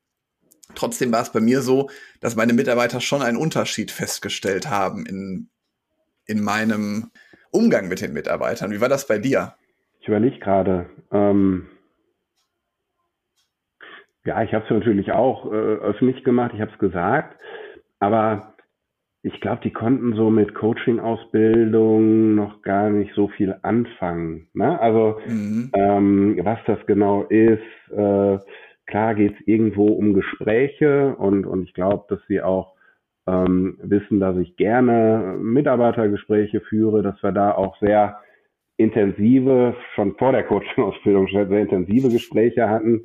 Trotzdem 0.75 1.13
war 1.13 1.23
es 1.23 1.33
bei 1.33 1.41
mir 1.41 1.63
so, 1.63 1.89
dass 2.21 2.37
meine 2.37 2.53
Mitarbeiter 2.53 3.01
schon 3.01 3.23
einen 3.23 3.37
Unterschied 3.37 3.91
festgestellt 3.91 4.69
haben 4.69 5.07
in, 5.07 5.51
in 6.27 6.43
meinem 6.43 7.11
Umgang 7.51 7.89
mit 7.89 8.01
den 8.01 8.13
Mitarbeitern. 8.13 8.71
Wie 8.71 8.81
war 8.81 8.89
das 8.89 9.07
bei 9.07 9.19
dir? 9.19 9.55
Ich 10.01 10.09
überlege 10.09 10.39
gerade. 10.39 10.91
Ähm, 11.11 11.69
ja, 14.25 14.43
ich 14.43 14.55
habe 14.55 14.65
es 14.65 14.71
natürlich 14.71 15.13
auch 15.13 15.47
äh, 15.47 15.57
öffentlich 15.57 16.25
gemacht, 16.25 16.53
ich 16.55 16.61
habe 16.61 16.71
es 16.73 16.79
gesagt, 16.79 17.37
aber 17.99 18.55
ich 19.25 19.41
glaube, 19.41 19.61
die 19.63 19.73
konnten 19.73 20.15
so 20.15 20.31
mit 20.31 20.55
Coaching-Ausbildung 20.55 22.35
noch 22.35 22.63
gar 22.63 22.91
nicht 22.91 23.15
so 23.15 23.29
viel 23.29 23.55
anfangen. 23.63 24.49
Ne? 24.53 24.81
Also 24.81 25.21
mhm. 25.27 25.71
ähm, 25.75 26.41
was 26.43 26.59
das 26.67 26.85
genau 26.87 27.23
ist, 27.25 27.63
äh, 27.91 28.39
klar 28.87 29.15
geht 29.15 29.35
es 29.39 29.47
irgendwo 29.47 29.87
um 29.87 30.15
Gespräche 30.15 31.15
und, 31.17 31.47
und 31.47 31.63
ich 31.63 31.75
glaube, 31.75 32.05
dass 32.09 32.21
sie 32.27 32.43
auch 32.43 32.75
ähm, 33.29 33.79
wissen, 33.83 34.19
dass 34.19 34.37
ich 34.39 34.57
gerne 34.57 35.37
Mitarbeitergespräche 35.41 36.61
führe, 36.61 37.03
dass 37.03 37.23
wir 37.23 37.31
da 37.31 37.53
auch 37.53 37.79
sehr 37.79 38.19
intensive, 38.77 39.77
schon 39.95 40.17
vor 40.17 40.33
der 40.33 40.43
Coaching-Ausbildung 40.43 41.29
sehr 41.29 41.49
intensive 41.61 42.09
Gespräche 42.09 42.69
hatten 42.69 43.03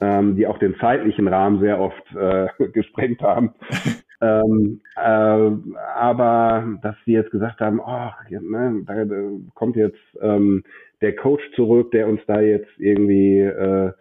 ähm, 0.00 0.36
die 0.36 0.46
auch 0.46 0.58
den 0.58 0.76
zeitlichen 0.76 1.28
Rahmen 1.28 1.60
sehr 1.60 1.80
oft 1.80 2.14
äh, 2.14 2.48
gesprengt 2.72 3.20
haben. 3.22 3.54
ähm, 4.20 4.80
äh, 4.96 5.50
aber 5.96 6.66
dass 6.82 6.96
sie 7.04 7.12
jetzt 7.12 7.30
gesagt 7.30 7.60
haben, 7.60 7.80
oh, 7.80 8.10
ne, 8.30 8.82
da, 8.86 9.04
da 9.04 9.16
kommt 9.54 9.76
jetzt 9.76 9.98
ähm, 10.20 10.64
der 11.00 11.14
Coach 11.16 11.42
zurück, 11.54 11.90
der 11.92 12.08
uns 12.08 12.20
da 12.26 12.40
jetzt 12.40 12.70
irgendwie 12.78 13.40
äh, 13.40 13.92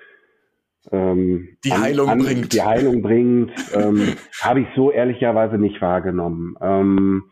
ähm, 0.92 1.50
die 1.64 1.74
Heilung 1.74 2.10
an, 2.10 2.20
bringt. 2.20 2.54
Die 2.54 2.62
Heilung 2.62 3.02
bringt, 3.02 3.52
ähm, 3.74 4.16
habe 4.42 4.62
ich 4.62 4.68
so 4.76 4.92
ehrlicherweise 4.92 5.58
nicht 5.58 5.82
wahrgenommen. 5.82 6.56
Ähm, 6.62 7.24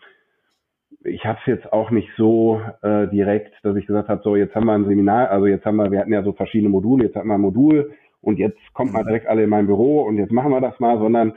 ich 1.04 1.24
habe 1.24 1.38
es 1.42 1.46
jetzt 1.46 1.72
auch 1.72 1.92
nicht 1.92 2.10
so 2.18 2.62
äh, 2.82 3.08
direkt, 3.08 3.54
dass 3.64 3.76
ich 3.76 3.86
gesagt 3.86 4.10
habe, 4.10 4.22
so 4.24 4.36
jetzt 4.36 4.56
haben 4.56 4.66
wir 4.66 4.74
ein 4.74 4.86
Seminar, 4.86 5.30
also 5.30 5.46
jetzt 5.46 5.66
haben 5.66 5.76
wir, 5.78 5.92
wir 5.92 6.00
hatten 6.00 6.12
ja 6.12 6.24
so 6.24 6.34
verschiedene 6.34 6.70
Module, 6.70 7.06
jetzt 7.06 7.16
hatten 7.16 7.28
wir 7.28 7.36
ein 7.36 7.42
Modul 7.42 7.94
und 8.26 8.40
jetzt 8.40 8.60
kommt 8.74 8.92
mal 8.92 9.04
mhm. 9.04 9.08
direkt 9.08 9.28
alle 9.28 9.44
in 9.44 9.50
mein 9.50 9.68
Büro 9.68 10.02
und 10.02 10.18
jetzt 10.18 10.32
machen 10.32 10.52
wir 10.52 10.62
das 10.62 10.80
mal, 10.80 10.98
sondern 10.98 11.34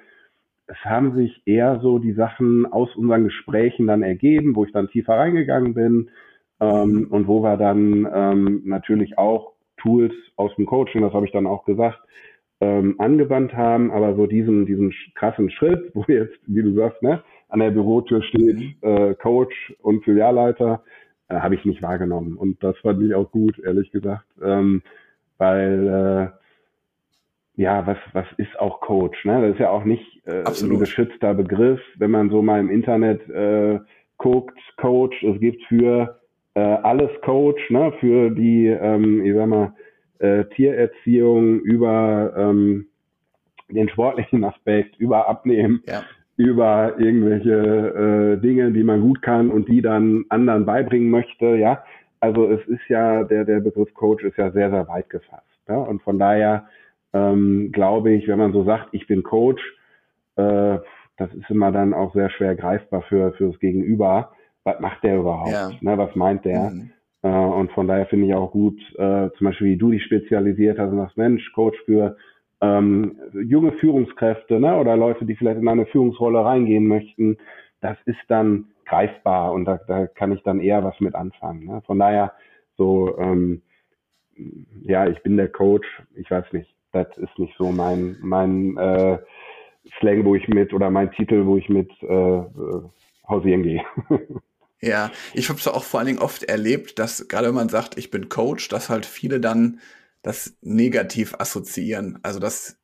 es 0.66 0.76
haben 0.84 1.14
sich 1.14 1.42
eher 1.46 1.80
so 1.80 1.98
die 1.98 2.12
Sachen 2.12 2.66
aus 2.66 2.94
unseren 2.96 3.24
Gesprächen 3.24 3.86
dann 3.86 4.02
ergeben, 4.02 4.56
wo 4.56 4.64
ich 4.64 4.72
dann 4.72 4.88
tiefer 4.88 5.14
reingegangen 5.14 5.74
bin 5.74 6.10
ähm, 6.60 6.92
mhm. 6.92 7.06
und 7.10 7.28
wo 7.28 7.42
wir 7.42 7.56
dann 7.56 8.08
ähm, 8.12 8.62
natürlich 8.64 9.18
auch 9.18 9.52
Tools 9.76 10.12
aus 10.36 10.54
dem 10.56 10.66
Coaching, 10.66 11.02
das 11.02 11.12
habe 11.12 11.26
ich 11.26 11.32
dann 11.32 11.46
auch 11.46 11.64
gesagt, 11.64 11.98
ähm, 12.60 12.96
angewandt 12.98 13.54
haben, 13.54 13.92
aber 13.92 14.16
so 14.16 14.26
diesen, 14.26 14.66
diesen 14.66 14.92
krassen 15.14 15.50
Schritt, 15.50 15.92
wo 15.94 16.04
jetzt, 16.08 16.38
wie 16.46 16.62
du 16.62 16.74
sagst, 16.74 17.02
ne, 17.02 17.22
an 17.48 17.60
der 17.60 17.70
Bürotür 17.70 18.22
steht 18.22 18.56
mhm. 18.56 18.74
äh, 18.80 19.14
Coach 19.14 19.74
und 19.80 20.04
Filialleiter, 20.04 20.82
äh, 21.28 21.36
habe 21.36 21.54
ich 21.54 21.64
nicht 21.64 21.82
wahrgenommen. 21.82 22.36
Und 22.36 22.62
das 22.64 22.76
fand 22.78 23.02
ich 23.02 23.14
auch 23.14 23.30
gut, 23.30 23.58
ehrlich 23.58 23.90
gesagt, 23.92 24.26
ähm, 24.42 24.82
weil 25.38 26.32
äh, 26.32 26.47
ja, 27.58 27.84
was, 27.88 27.98
was 28.12 28.26
ist 28.36 28.56
auch 28.60 28.80
Coach? 28.80 29.24
Ne? 29.24 29.42
Das 29.42 29.54
ist 29.54 29.58
ja 29.58 29.70
auch 29.70 29.84
nicht 29.84 30.24
äh, 30.26 30.44
ein 30.46 30.78
geschützter 30.78 31.34
Begriff, 31.34 31.80
wenn 31.96 32.12
man 32.12 32.30
so 32.30 32.40
mal 32.40 32.60
im 32.60 32.70
Internet 32.70 33.28
äh, 33.28 33.80
guckt, 34.16 34.56
Coach, 34.76 35.20
es 35.24 35.40
gibt 35.40 35.60
für 35.64 36.20
äh, 36.54 36.60
alles 36.60 37.10
Coach, 37.22 37.60
ne? 37.70 37.92
für 37.98 38.30
die, 38.30 38.68
ähm, 38.68 39.24
ich 39.24 39.34
sag 39.34 39.48
mal, 39.48 39.72
äh, 40.20 40.44
Tiererziehung 40.54 41.58
über 41.58 42.32
ähm, 42.36 42.86
den 43.68 43.88
sportlichen 43.88 44.44
Aspekt, 44.44 44.96
über 45.00 45.28
Abnehmen, 45.28 45.82
ja. 45.88 46.04
über 46.36 46.94
irgendwelche 46.96 48.36
äh, 48.36 48.40
Dinge, 48.40 48.70
die 48.70 48.84
man 48.84 49.00
gut 49.00 49.20
kann 49.20 49.50
und 49.50 49.68
die 49.68 49.82
dann 49.82 50.24
anderen 50.28 50.64
beibringen 50.64 51.10
möchte, 51.10 51.56
ja. 51.56 51.82
Also 52.20 52.48
es 52.52 52.64
ist 52.68 52.88
ja, 52.88 53.24
der, 53.24 53.44
der 53.44 53.58
Begriff 53.58 53.92
Coach 53.94 54.22
ist 54.22 54.36
ja 54.36 54.52
sehr, 54.52 54.70
sehr 54.70 54.86
weit 54.86 55.10
gefasst. 55.10 55.42
Ja? 55.68 55.76
Und 55.76 56.02
von 56.02 56.20
daher 56.20 56.68
ähm, 57.12 57.70
glaube 57.72 58.12
ich, 58.12 58.28
wenn 58.28 58.38
man 58.38 58.52
so 58.52 58.64
sagt, 58.64 58.88
ich 58.92 59.06
bin 59.06 59.22
Coach, 59.22 59.62
äh, 60.36 60.78
das 61.16 61.34
ist 61.34 61.50
immer 61.50 61.72
dann 61.72 61.94
auch 61.94 62.14
sehr 62.14 62.30
schwer 62.30 62.54
greifbar 62.54 63.02
für, 63.02 63.32
für 63.32 63.48
das 63.48 63.58
Gegenüber. 63.58 64.32
Was 64.64 64.80
macht 64.80 65.02
der 65.02 65.18
überhaupt? 65.18 65.50
Ja. 65.50 65.70
Ne, 65.80 65.98
was 65.98 66.14
meint 66.14 66.44
der? 66.44 66.70
Mhm. 66.70 66.90
Äh, 67.22 67.28
und 67.28 67.72
von 67.72 67.88
daher 67.88 68.06
finde 68.06 68.26
ich 68.26 68.34
auch 68.34 68.52
gut, 68.52 68.78
äh, 68.96 69.30
zum 69.36 69.46
Beispiel 69.46 69.68
wie 69.68 69.76
du 69.76 69.90
dich 69.90 70.04
spezialisiert 70.04 70.78
hast 70.78 70.90
und 70.90 70.98
sagst, 70.98 71.16
Mensch, 71.16 71.52
Coach 71.52 71.78
für 71.84 72.16
ähm, 72.60 73.18
junge 73.32 73.72
Führungskräfte 73.72 74.60
ne, 74.60 74.76
oder 74.76 74.96
Leute, 74.96 75.24
die 75.24 75.36
vielleicht 75.36 75.60
in 75.60 75.68
eine 75.68 75.86
Führungsrolle 75.86 76.44
reingehen 76.44 76.86
möchten, 76.86 77.38
das 77.80 77.96
ist 78.04 78.18
dann 78.28 78.66
greifbar 78.84 79.52
und 79.52 79.64
da, 79.64 79.78
da 79.86 80.06
kann 80.06 80.32
ich 80.32 80.42
dann 80.42 80.60
eher 80.60 80.82
was 80.82 80.98
mit 81.00 81.14
anfangen. 81.14 81.66
Ne? 81.66 81.82
Von 81.86 81.98
daher 81.98 82.32
so, 82.76 83.16
ähm, 83.18 83.62
ja, 84.82 85.06
ich 85.06 85.22
bin 85.22 85.36
der 85.36 85.48
Coach, 85.48 85.86
ich 86.14 86.30
weiß 86.30 86.52
nicht, 86.52 86.74
das 86.92 87.06
ist 87.18 87.38
nicht 87.38 87.54
so 87.58 87.70
mein, 87.70 88.16
mein 88.20 88.76
äh, 88.76 89.18
Slang, 89.98 90.24
wo 90.24 90.34
ich 90.34 90.48
mit, 90.48 90.72
oder 90.72 90.90
mein 90.90 91.10
Titel, 91.12 91.46
wo 91.46 91.56
ich 91.56 91.68
mit 91.68 91.90
äh, 92.02 92.38
äh 92.38 92.82
hausieren 93.28 93.62
gehe. 93.62 93.82
Ja, 94.80 95.10
ich 95.34 95.48
habe 95.48 95.58
es 95.58 95.66
auch 95.66 95.82
vor 95.82 95.98
allen 95.98 96.06
Dingen 96.06 96.18
oft 96.20 96.44
erlebt, 96.44 97.00
dass 97.00 97.26
gerade 97.26 97.48
wenn 97.48 97.54
man 97.54 97.68
sagt, 97.68 97.98
ich 97.98 98.12
bin 98.12 98.28
Coach, 98.28 98.68
dass 98.68 98.88
halt 98.88 99.06
viele 99.06 99.40
dann 99.40 99.80
das 100.22 100.56
negativ 100.60 101.34
assoziieren. 101.38 102.20
Also 102.22 102.38
das, 102.38 102.78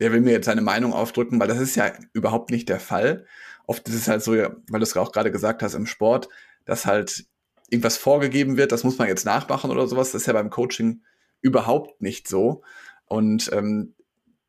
der 0.00 0.12
will 0.12 0.22
mir 0.22 0.32
jetzt 0.32 0.46
seine 0.46 0.62
Meinung 0.62 0.94
aufdrücken, 0.94 1.38
weil 1.38 1.48
das 1.48 1.58
ist 1.58 1.76
ja 1.76 1.92
überhaupt 2.14 2.50
nicht 2.50 2.70
der 2.70 2.80
Fall. 2.80 3.26
Oft 3.66 3.86
ist 3.88 3.94
es 3.96 4.08
halt 4.08 4.22
so, 4.22 4.32
weil 4.32 4.80
du 4.80 4.82
es 4.82 4.96
auch 4.96 5.12
gerade 5.12 5.30
gesagt 5.30 5.62
hast 5.62 5.74
im 5.74 5.84
Sport, 5.84 6.30
dass 6.64 6.86
halt 6.86 7.26
irgendwas 7.68 7.98
vorgegeben 7.98 8.56
wird, 8.56 8.72
das 8.72 8.84
muss 8.84 8.98
man 8.98 9.08
jetzt 9.08 9.26
nachmachen 9.26 9.70
oder 9.70 9.86
sowas. 9.86 10.12
Das 10.12 10.22
ist 10.22 10.26
ja 10.26 10.32
beim 10.32 10.50
Coaching 10.50 11.02
überhaupt 11.42 12.00
nicht 12.00 12.28
so. 12.28 12.62
Und 13.08 13.50
ähm, 13.52 13.94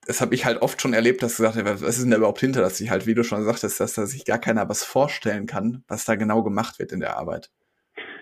das 0.08 0.22
habe 0.22 0.34
ich 0.34 0.46
halt 0.46 0.62
oft 0.62 0.82
schon 0.82 0.94
erlebt, 0.94 1.22
dass 1.22 1.38
gesagt 1.38 1.58
was 1.64 1.82
ist 1.82 2.04
denn 2.04 2.12
da 2.12 2.18
überhaupt 2.18 2.40
hinter, 2.40 2.62
dass 2.62 2.80
ich 2.80 2.90
halt, 2.90 3.06
wie 3.06 3.14
du 3.14 3.24
schon 3.24 3.44
sagtest, 3.44 3.80
dass 3.80 3.94
da 3.94 4.06
sich 4.06 4.26
gar 4.26 4.40
keiner 4.40 4.68
was 4.70 4.84
vorstellen 4.84 5.46
kann, 5.46 5.84
was 5.88 6.06
da 6.06 6.16
genau 6.16 6.44
gemacht 6.44 6.80
wird 6.80 6.92
in 6.92 7.02
der 7.02 7.18
Arbeit. 7.18 7.50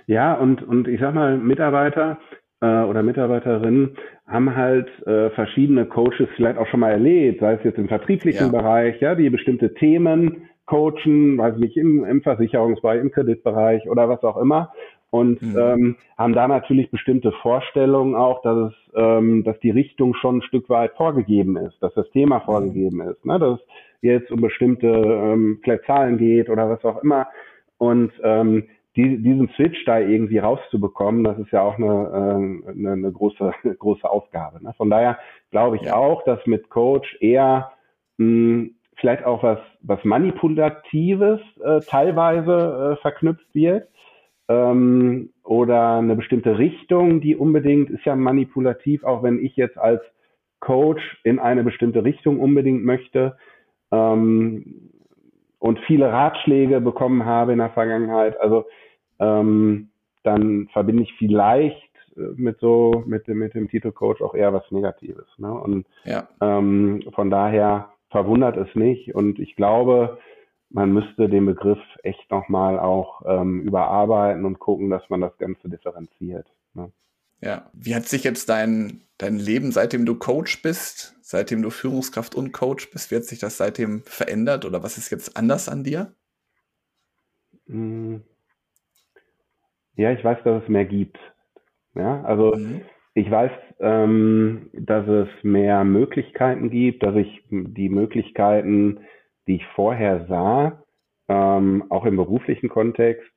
Ja, 0.07 0.33
und, 0.33 0.63
und 0.63 0.87
ich 0.87 0.99
sag 0.99 1.13
mal, 1.13 1.37
Mitarbeiter 1.37 2.19
äh, 2.61 2.65
oder 2.65 3.03
Mitarbeiterinnen 3.03 3.97
haben 4.27 4.55
halt 4.55 4.87
äh, 5.05 5.29
verschiedene 5.31 5.85
Coaches 5.85 6.27
vielleicht 6.35 6.57
auch 6.57 6.67
schon 6.67 6.79
mal 6.79 6.91
erlebt, 6.91 7.39
sei 7.39 7.53
es 7.53 7.63
jetzt 7.63 7.77
im 7.77 7.87
vertrieblichen 7.87 8.51
ja. 8.51 8.59
Bereich, 8.59 8.99
ja, 9.01 9.15
die 9.15 9.29
bestimmte 9.29 9.73
Themen 9.75 10.49
coachen, 10.65 11.37
weiß 11.37 11.57
nicht, 11.57 11.77
im, 11.77 12.03
im 12.03 12.23
Versicherungsbereich, 12.23 12.99
im 12.99 13.11
Kreditbereich 13.11 13.87
oder 13.87 14.09
was 14.09 14.23
auch 14.23 14.37
immer 14.37 14.71
und 15.15 15.41
mhm. 15.41 15.57
ähm, 15.57 15.95
haben 16.17 16.33
da 16.33 16.45
natürlich 16.45 16.91
bestimmte 16.91 17.31
Vorstellungen 17.41 18.15
auch, 18.15 18.41
dass 18.41 18.71
es, 18.71 18.73
ähm, 18.95 19.45
dass 19.45 19.57
die 19.61 19.69
Richtung 19.69 20.13
schon 20.15 20.37
ein 20.37 20.41
Stück 20.41 20.69
weit 20.69 20.91
vorgegeben 20.97 21.55
ist, 21.55 21.81
dass 21.81 21.93
das 21.93 22.09
Thema 22.11 22.39
mhm. 22.39 22.43
vorgegeben 22.43 23.01
ist, 23.01 23.25
ne? 23.25 23.39
dass 23.39 23.59
es 23.59 23.65
jetzt 24.01 24.29
um 24.29 24.41
bestimmte 24.41 24.87
ähm, 24.87 25.61
Zahlen 25.85 26.17
geht 26.17 26.49
oder 26.49 26.69
was 26.69 26.83
auch 26.83 27.01
immer 27.01 27.27
und 27.77 28.11
ähm, 28.23 28.65
die, 28.97 29.21
diesen 29.21 29.49
Switch 29.55 29.85
da 29.85 29.99
irgendwie 29.99 30.37
rauszubekommen, 30.39 31.23
das 31.23 31.39
ist 31.39 31.51
ja 31.51 31.61
auch 31.61 31.77
eine, 31.77 32.63
äh, 32.67 32.71
eine, 32.71 32.91
eine 32.91 33.11
große 33.11 33.53
große 33.79 34.09
Aufgabe. 34.09 34.61
Ne? 34.61 34.73
Von 34.75 34.89
daher 34.89 35.17
glaube 35.51 35.77
ich 35.77 35.83
ja. 35.83 35.95
auch, 35.95 36.23
dass 36.23 36.45
mit 36.45 36.69
Coach 36.69 37.15
eher 37.21 37.71
mh, 38.17 38.67
vielleicht 38.97 39.23
auch 39.23 39.43
was 39.43 39.59
was 39.79 40.03
manipulatives 40.03 41.39
äh, 41.63 41.79
teilweise 41.87 42.97
äh, 42.97 43.01
verknüpft 43.01 43.47
wird 43.53 43.87
ähm, 44.47 45.29
oder 45.43 45.97
eine 45.97 46.15
bestimmte 46.15 46.57
Richtung, 46.57 47.21
die 47.21 47.35
unbedingt 47.35 47.89
ist 47.89 48.05
ja 48.05 48.15
manipulativ, 48.15 49.03
auch 49.03 49.23
wenn 49.23 49.43
ich 49.43 49.55
jetzt 49.55 49.77
als 49.77 50.01
Coach 50.59 51.19
in 51.23 51.39
eine 51.39 51.63
bestimmte 51.63 52.03
Richtung 52.03 52.39
unbedingt 52.39 52.83
möchte 52.83 53.37
ähm, 53.91 54.91
und 55.59 55.79
viele 55.87 56.11
Ratschläge 56.11 56.81
bekommen 56.81 57.25
habe 57.25 57.53
in 57.53 57.59
der 57.59 57.69
Vergangenheit. 57.71 58.39
Also 58.39 58.65
ähm, 59.19 59.89
dann 60.23 60.67
verbinde 60.73 61.03
ich 61.03 61.13
vielleicht 61.17 61.81
mit 62.15 62.59
so 62.59 63.03
mit 63.05 63.27
dem 63.27 63.39
mit 63.39 63.53
dem 63.53 63.69
Titel 63.69 63.91
Coach 63.91 64.21
auch 64.21 64.35
eher 64.35 64.53
was 64.53 64.69
Negatives. 64.71 65.27
Ne? 65.37 65.51
Und 65.51 65.85
ja. 66.05 66.27
ähm, 66.41 67.03
von 67.13 67.29
daher 67.29 67.89
verwundert 68.09 68.57
es 68.57 68.73
nicht. 68.75 69.13
Und 69.13 69.39
ich 69.39 69.55
glaube, 69.55 70.17
man 70.69 70.91
müsste 70.91 71.29
den 71.29 71.45
Begriff 71.45 71.79
echt 72.03 72.29
nochmal 72.31 72.79
auch 72.79 73.21
ähm, 73.25 73.61
überarbeiten 73.61 74.45
und 74.45 74.59
gucken, 74.59 74.89
dass 74.89 75.09
man 75.09 75.21
das 75.21 75.37
Ganze 75.37 75.69
differenziert. 75.69 76.47
Ne? 76.73 76.91
Ja, 77.41 77.69
wie 77.73 77.95
hat 77.95 78.05
sich 78.05 78.23
jetzt 78.23 78.49
dein, 78.49 79.01
dein 79.17 79.37
Leben, 79.37 79.71
seitdem 79.71 80.05
du 80.05 80.15
Coach 80.15 80.61
bist, 80.61 81.15
seitdem 81.21 81.61
du 81.61 81.69
Führungskraft 81.69 82.35
und 82.35 82.51
Coach 82.51 82.89
bist, 82.91 83.11
wie 83.11 83.15
hat 83.15 83.23
sich 83.23 83.39
das 83.39 83.57
seitdem 83.57 84.01
verändert 84.03 84.65
oder 84.65 84.83
was 84.83 84.97
ist 84.97 85.11
jetzt 85.11 85.37
anders 85.37 85.69
an 85.69 85.83
dir? 85.83 86.13
Hm. 87.67 88.23
Ja, 89.95 90.11
ich 90.11 90.23
weiß, 90.23 90.39
dass 90.43 90.63
es 90.63 90.69
mehr 90.69 90.85
gibt. 90.85 91.17
Ja, 91.95 92.21
also 92.23 92.53
mhm. 92.55 92.81
ich 93.13 93.31
weiß, 93.31 93.51
ähm, 93.79 94.69
dass 94.73 95.07
es 95.07 95.29
mehr 95.43 95.83
Möglichkeiten 95.83 96.69
gibt, 96.69 97.03
dass 97.03 97.15
ich 97.15 97.43
die 97.49 97.89
Möglichkeiten 97.89 98.99
die 99.47 99.55
ich 99.55 99.65
vorher 99.75 100.25
sah, 100.27 100.83
ähm, 101.27 101.85
auch 101.89 102.05
im 102.05 102.15
beruflichen 102.15 102.69
Kontext, 102.69 103.29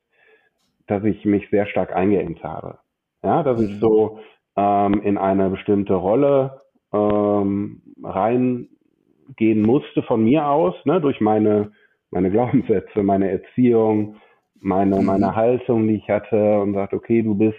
dass 0.87 1.05
ich 1.05 1.25
mich 1.25 1.49
sehr 1.51 1.67
stark 1.67 1.95
eingeengt 1.95 2.43
habe. 2.43 2.79
Ja, 3.23 3.43
dass 3.43 3.61
ich 3.61 3.71
mhm. 3.73 3.81
so 3.81 4.21
ähm, 4.57 5.03
in 5.03 5.19
eine 5.19 5.51
bestimmte 5.51 5.95
Rolle 5.95 6.63
ähm, 6.93 7.83
reingehen 8.03 9.63
musste 9.63 10.03
von 10.03 10.25
mir 10.25 10.47
aus, 10.47 10.75
ne, 10.85 11.01
durch 11.01 11.21
meine, 11.21 11.73
meine 12.11 12.31
Glaubenssätze, 12.31 13.03
meine 13.03 13.31
Erziehung, 13.31 14.17
meine, 14.61 14.97
mhm. 14.97 15.07
meine 15.07 15.35
Haltung, 15.35 15.87
die 15.89 15.97
ich 15.97 16.09
hatte 16.09 16.61
und 16.61 16.75
sagt, 16.75 16.95
okay, 16.95 17.23
du 17.23 17.35
bist 17.35 17.59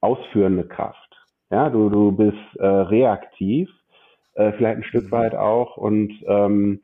ausführende 0.00 0.64
Kraft. 0.64 0.98
Ja, 1.50 1.68
du, 1.70 1.90
du 1.90 2.12
bist 2.12 2.56
äh, 2.58 2.66
reaktiv, 2.66 3.70
äh, 4.34 4.52
vielleicht 4.52 4.78
ein 4.78 4.84
Stück 4.84 5.06
mhm. 5.06 5.12
weit 5.12 5.34
auch 5.34 5.76
und 5.76 6.12
ähm, 6.26 6.80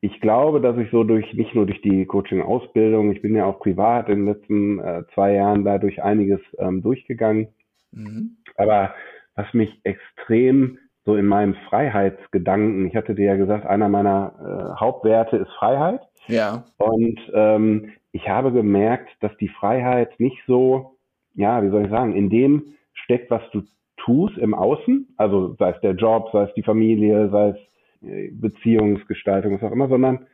ich 0.00 0.20
glaube, 0.20 0.60
dass 0.60 0.76
ich 0.78 0.90
so 0.90 1.04
durch, 1.04 1.34
nicht 1.34 1.54
nur 1.54 1.66
durch 1.66 1.82
die 1.82 2.06
Coaching-Ausbildung, 2.06 3.12
ich 3.12 3.20
bin 3.20 3.34
ja 3.36 3.44
auch 3.44 3.58
privat 3.58 4.08
in 4.08 4.24
den 4.24 4.34
letzten 4.34 4.78
äh, 4.78 5.02
zwei 5.14 5.34
Jahren 5.34 5.64
dadurch 5.64 6.02
einiges 6.02 6.40
ähm, 6.58 6.82
durchgegangen. 6.82 7.48
Mhm. 7.92 8.36
Aber 8.56 8.94
was 9.34 9.52
mich 9.52 9.80
extrem 9.84 10.78
so 11.04 11.16
in 11.16 11.26
meinem 11.26 11.54
Freiheitsgedanken, 11.68 12.86
ich 12.86 12.96
hatte 12.96 13.14
dir 13.14 13.26
ja 13.26 13.36
gesagt, 13.36 13.66
einer 13.66 13.88
meiner 13.88 14.32
äh, 14.76 14.80
Hauptwerte 14.80 15.36
ist 15.36 15.50
Freiheit. 15.58 16.00
Ja. 16.28 16.64
Und 16.78 17.18
ähm, 17.34 17.92
ich 18.12 18.28
habe 18.28 18.52
gemerkt, 18.52 19.08
dass 19.20 19.36
die 19.36 19.48
Freiheit 19.48 20.18
nicht 20.18 20.38
so, 20.46 20.96
ja, 21.34 21.62
wie 21.62 21.70
soll 21.70 21.84
ich 21.84 21.90
sagen, 21.90 22.14
in 22.14 22.30
dem 22.30 22.74
steckt, 22.92 23.30
was 23.30 23.42
du 23.52 23.62
tust 23.98 24.38
im 24.38 24.54
Außen, 24.54 25.08
also 25.16 25.54
sei 25.58 25.70
es 25.70 25.80
der 25.82 25.92
Job, 25.92 26.30
sei 26.32 26.44
es 26.44 26.54
die 26.54 26.62
Familie, 26.62 27.28
sei 27.30 27.48
es 27.50 27.56
Beziehungsgestaltung, 28.00 29.54
was 29.54 29.62
auch 29.62 29.72
immer, 29.72 29.88
sondern 29.88 30.26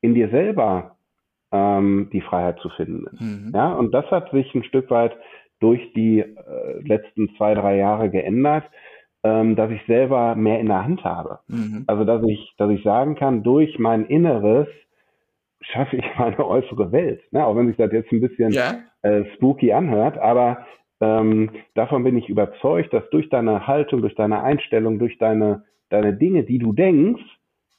in 0.00 0.14
dir 0.14 0.28
selber 0.30 0.96
ähm, 1.52 2.10
die 2.12 2.20
Freiheit 2.20 2.58
zu 2.60 2.68
finden 2.70 3.06
ist. 3.12 3.20
Mhm. 3.20 3.52
Ja, 3.54 3.72
und 3.72 3.92
das 3.92 4.06
hat 4.10 4.30
sich 4.30 4.54
ein 4.54 4.64
Stück 4.64 4.90
weit 4.90 5.16
durch 5.60 5.92
die 5.94 6.20
äh, 6.20 6.34
letzten 6.82 7.34
zwei, 7.36 7.54
drei 7.54 7.76
Jahre 7.76 8.10
geändert, 8.10 8.64
ähm, 9.24 9.56
dass 9.56 9.70
ich 9.70 9.80
selber 9.86 10.36
mehr 10.36 10.60
in 10.60 10.66
der 10.66 10.84
Hand 10.84 11.04
habe. 11.04 11.40
Mhm. 11.48 11.84
Also 11.86 12.04
dass 12.04 12.22
ich, 12.24 12.54
dass 12.58 12.70
ich 12.70 12.82
sagen 12.82 13.16
kann, 13.16 13.42
durch 13.42 13.78
mein 13.78 14.06
Inneres 14.06 14.68
schaffe 15.60 15.96
ich 15.96 16.04
meine 16.18 16.46
äußere 16.46 16.92
Welt. 16.92 17.20
Ne? 17.32 17.44
Auch 17.44 17.56
wenn 17.56 17.68
sich 17.68 17.76
das 17.76 17.92
jetzt 17.92 18.12
ein 18.12 18.20
bisschen 18.20 18.52
ja. 18.52 18.76
äh, 19.02 19.24
spooky 19.34 19.72
anhört, 19.72 20.18
aber 20.18 20.66
ähm, 21.00 21.50
davon 21.74 22.04
bin 22.04 22.16
ich 22.16 22.28
überzeugt, 22.28 22.92
dass 22.92 23.08
durch 23.10 23.28
deine 23.28 23.66
Haltung, 23.66 24.00
durch 24.00 24.14
deine 24.14 24.42
Einstellung, 24.42 24.98
durch 24.98 25.16
deine, 25.18 25.64
deine 25.90 26.14
Dinge, 26.14 26.44
die 26.44 26.58
du 26.58 26.72
denkst, 26.72 27.22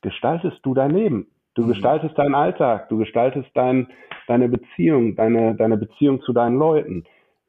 gestaltest 0.01 0.59
du 0.63 0.73
dein 0.73 0.91
Leben. 0.91 1.27
Du 1.55 1.63
mhm. 1.63 1.69
gestaltest 1.69 2.17
deinen 2.17 2.35
Alltag, 2.35 2.89
du 2.89 2.97
gestaltest 2.97 3.49
dein, 3.53 3.87
deine 4.27 4.49
Beziehung, 4.49 5.15
deine, 5.15 5.55
deine 5.55 5.77
Beziehung 5.77 6.21
zu 6.21 6.33
deinen 6.33 6.57
Leuten. 6.57 7.03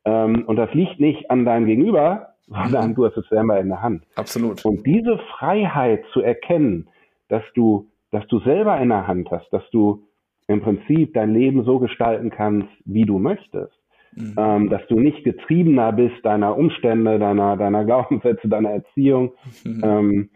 Ähm, 0.04 0.44
und 0.46 0.56
das 0.56 0.72
liegt 0.74 1.00
nicht 1.00 1.30
an 1.30 1.44
deinem 1.44 1.66
Gegenüber, 1.66 2.34
sondern 2.46 2.94
du 2.94 3.06
hast 3.06 3.16
es 3.16 3.28
selber 3.28 3.60
in 3.60 3.68
der 3.68 3.82
Hand. 3.82 4.04
Absolut. 4.16 4.64
Und 4.64 4.86
diese 4.86 5.18
Freiheit 5.38 6.04
zu 6.12 6.20
erkennen, 6.20 6.88
dass 7.28 7.44
du, 7.54 7.86
dass 8.10 8.26
du 8.26 8.40
selber 8.40 8.78
in 8.80 8.88
der 8.88 9.06
Hand 9.06 9.30
hast, 9.30 9.48
dass 9.52 9.68
du 9.70 10.02
im 10.48 10.60
Prinzip 10.60 11.14
dein 11.14 11.32
Leben 11.32 11.62
so 11.64 11.78
gestalten 11.78 12.30
kannst, 12.30 12.68
wie 12.84 13.04
du 13.04 13.18
möchtest. 13.18 13.72
Mhm. 14.16 14.34
Ähm, 14.36 14.70
dass 14.70 14.84
du 14.88 14.98
nicht 14.98 15.22
getriebener 15.22 15.92
bist 15.92 16.16
deiner 16.24 16.56
Umstände, 16.56 17.20
deiner, 17.20 17.56
deiner 17.56 17.84
Glaubenssätze, 17.84 18.48
deiner 18.48 18.70
Erziehung. 18.70 19.32
Mhm. 19.64 19.82
Ähm, 19.84 20.30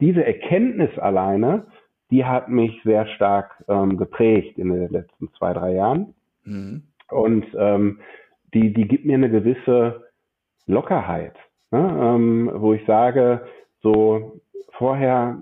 diese 0.00 0.24
Erkenntnis 0.24 0.96
alleine, 0.98 1.66
die 2.10 2.24
hat 2.24 2.48
mich 2.48 2.80
sehr 2.84 3.06
stark 3.08 3.64
ähm, 3.68 3.96
geprägt 3.96 4.58
in 4.58 4.72
den 4.72 4.88
letzten 4.90 5.32
zwei, 5.38 5.52
drei 5.52 5.74
Jahren. 5.74 6.14
Mhm. 6.44 6.82
Und 7.10 7.46
ähm, 7.58 8.00
die, 8.54 8.72
die 8.72 8.86
gibt 8.86 9.04
mir 9.04 9.14
eine 9.14 9.30
gewisse 9.30 10.04
Lockerheit, 10.66 11.34
ne? 11.70 11.78
ähm, 11.78 12.50
wo 12.54 12.72
ich 12.72 12.84
sage, 12.86 13.46
so 13.82 14.40
vorher 14.72 15.38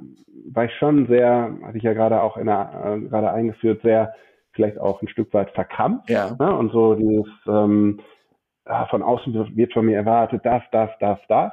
war 0.52 0.64
ich 0.64 0.74
schon 0.74 1.06
sehr, 1.06 1.56
hatte 1.62 1.78
ich 1.78 1.82
ja 1.82 1.92
gerade 1.92 2.22
auch 2.22 2.36
in 2.36 2.46
der, 2.46 2.70
äh, 2.84 3.08
gerade 3.08 3.30
eingeführt, 3.32 3.82
sehr 3.82 4.14
vielleicht 4.52 4.78
auch 4.78 5.02
ein 5.02 5.08
Stück 5.08 5.32
weit 5.34 5.50
verkrampft. 5.50 6.08
Ja. 6.08 6.36
Ne? 6.38 6.56
Und 6.56 6.70
so 6.72 6.94
dieses 6.94 7.26
ähm, 7.46 8.00
ja, 8.66 8.86
von 8.86 9.02
außen 9.02 9.56
wird 9.56 9.72
von 9.72 9.86
mir 9.86 9.96
erwartet, 9.96 10.40
das, 10.44 10.62
das, 10.70 10.90
das, 11.00 11.18
das. 11.28 11.52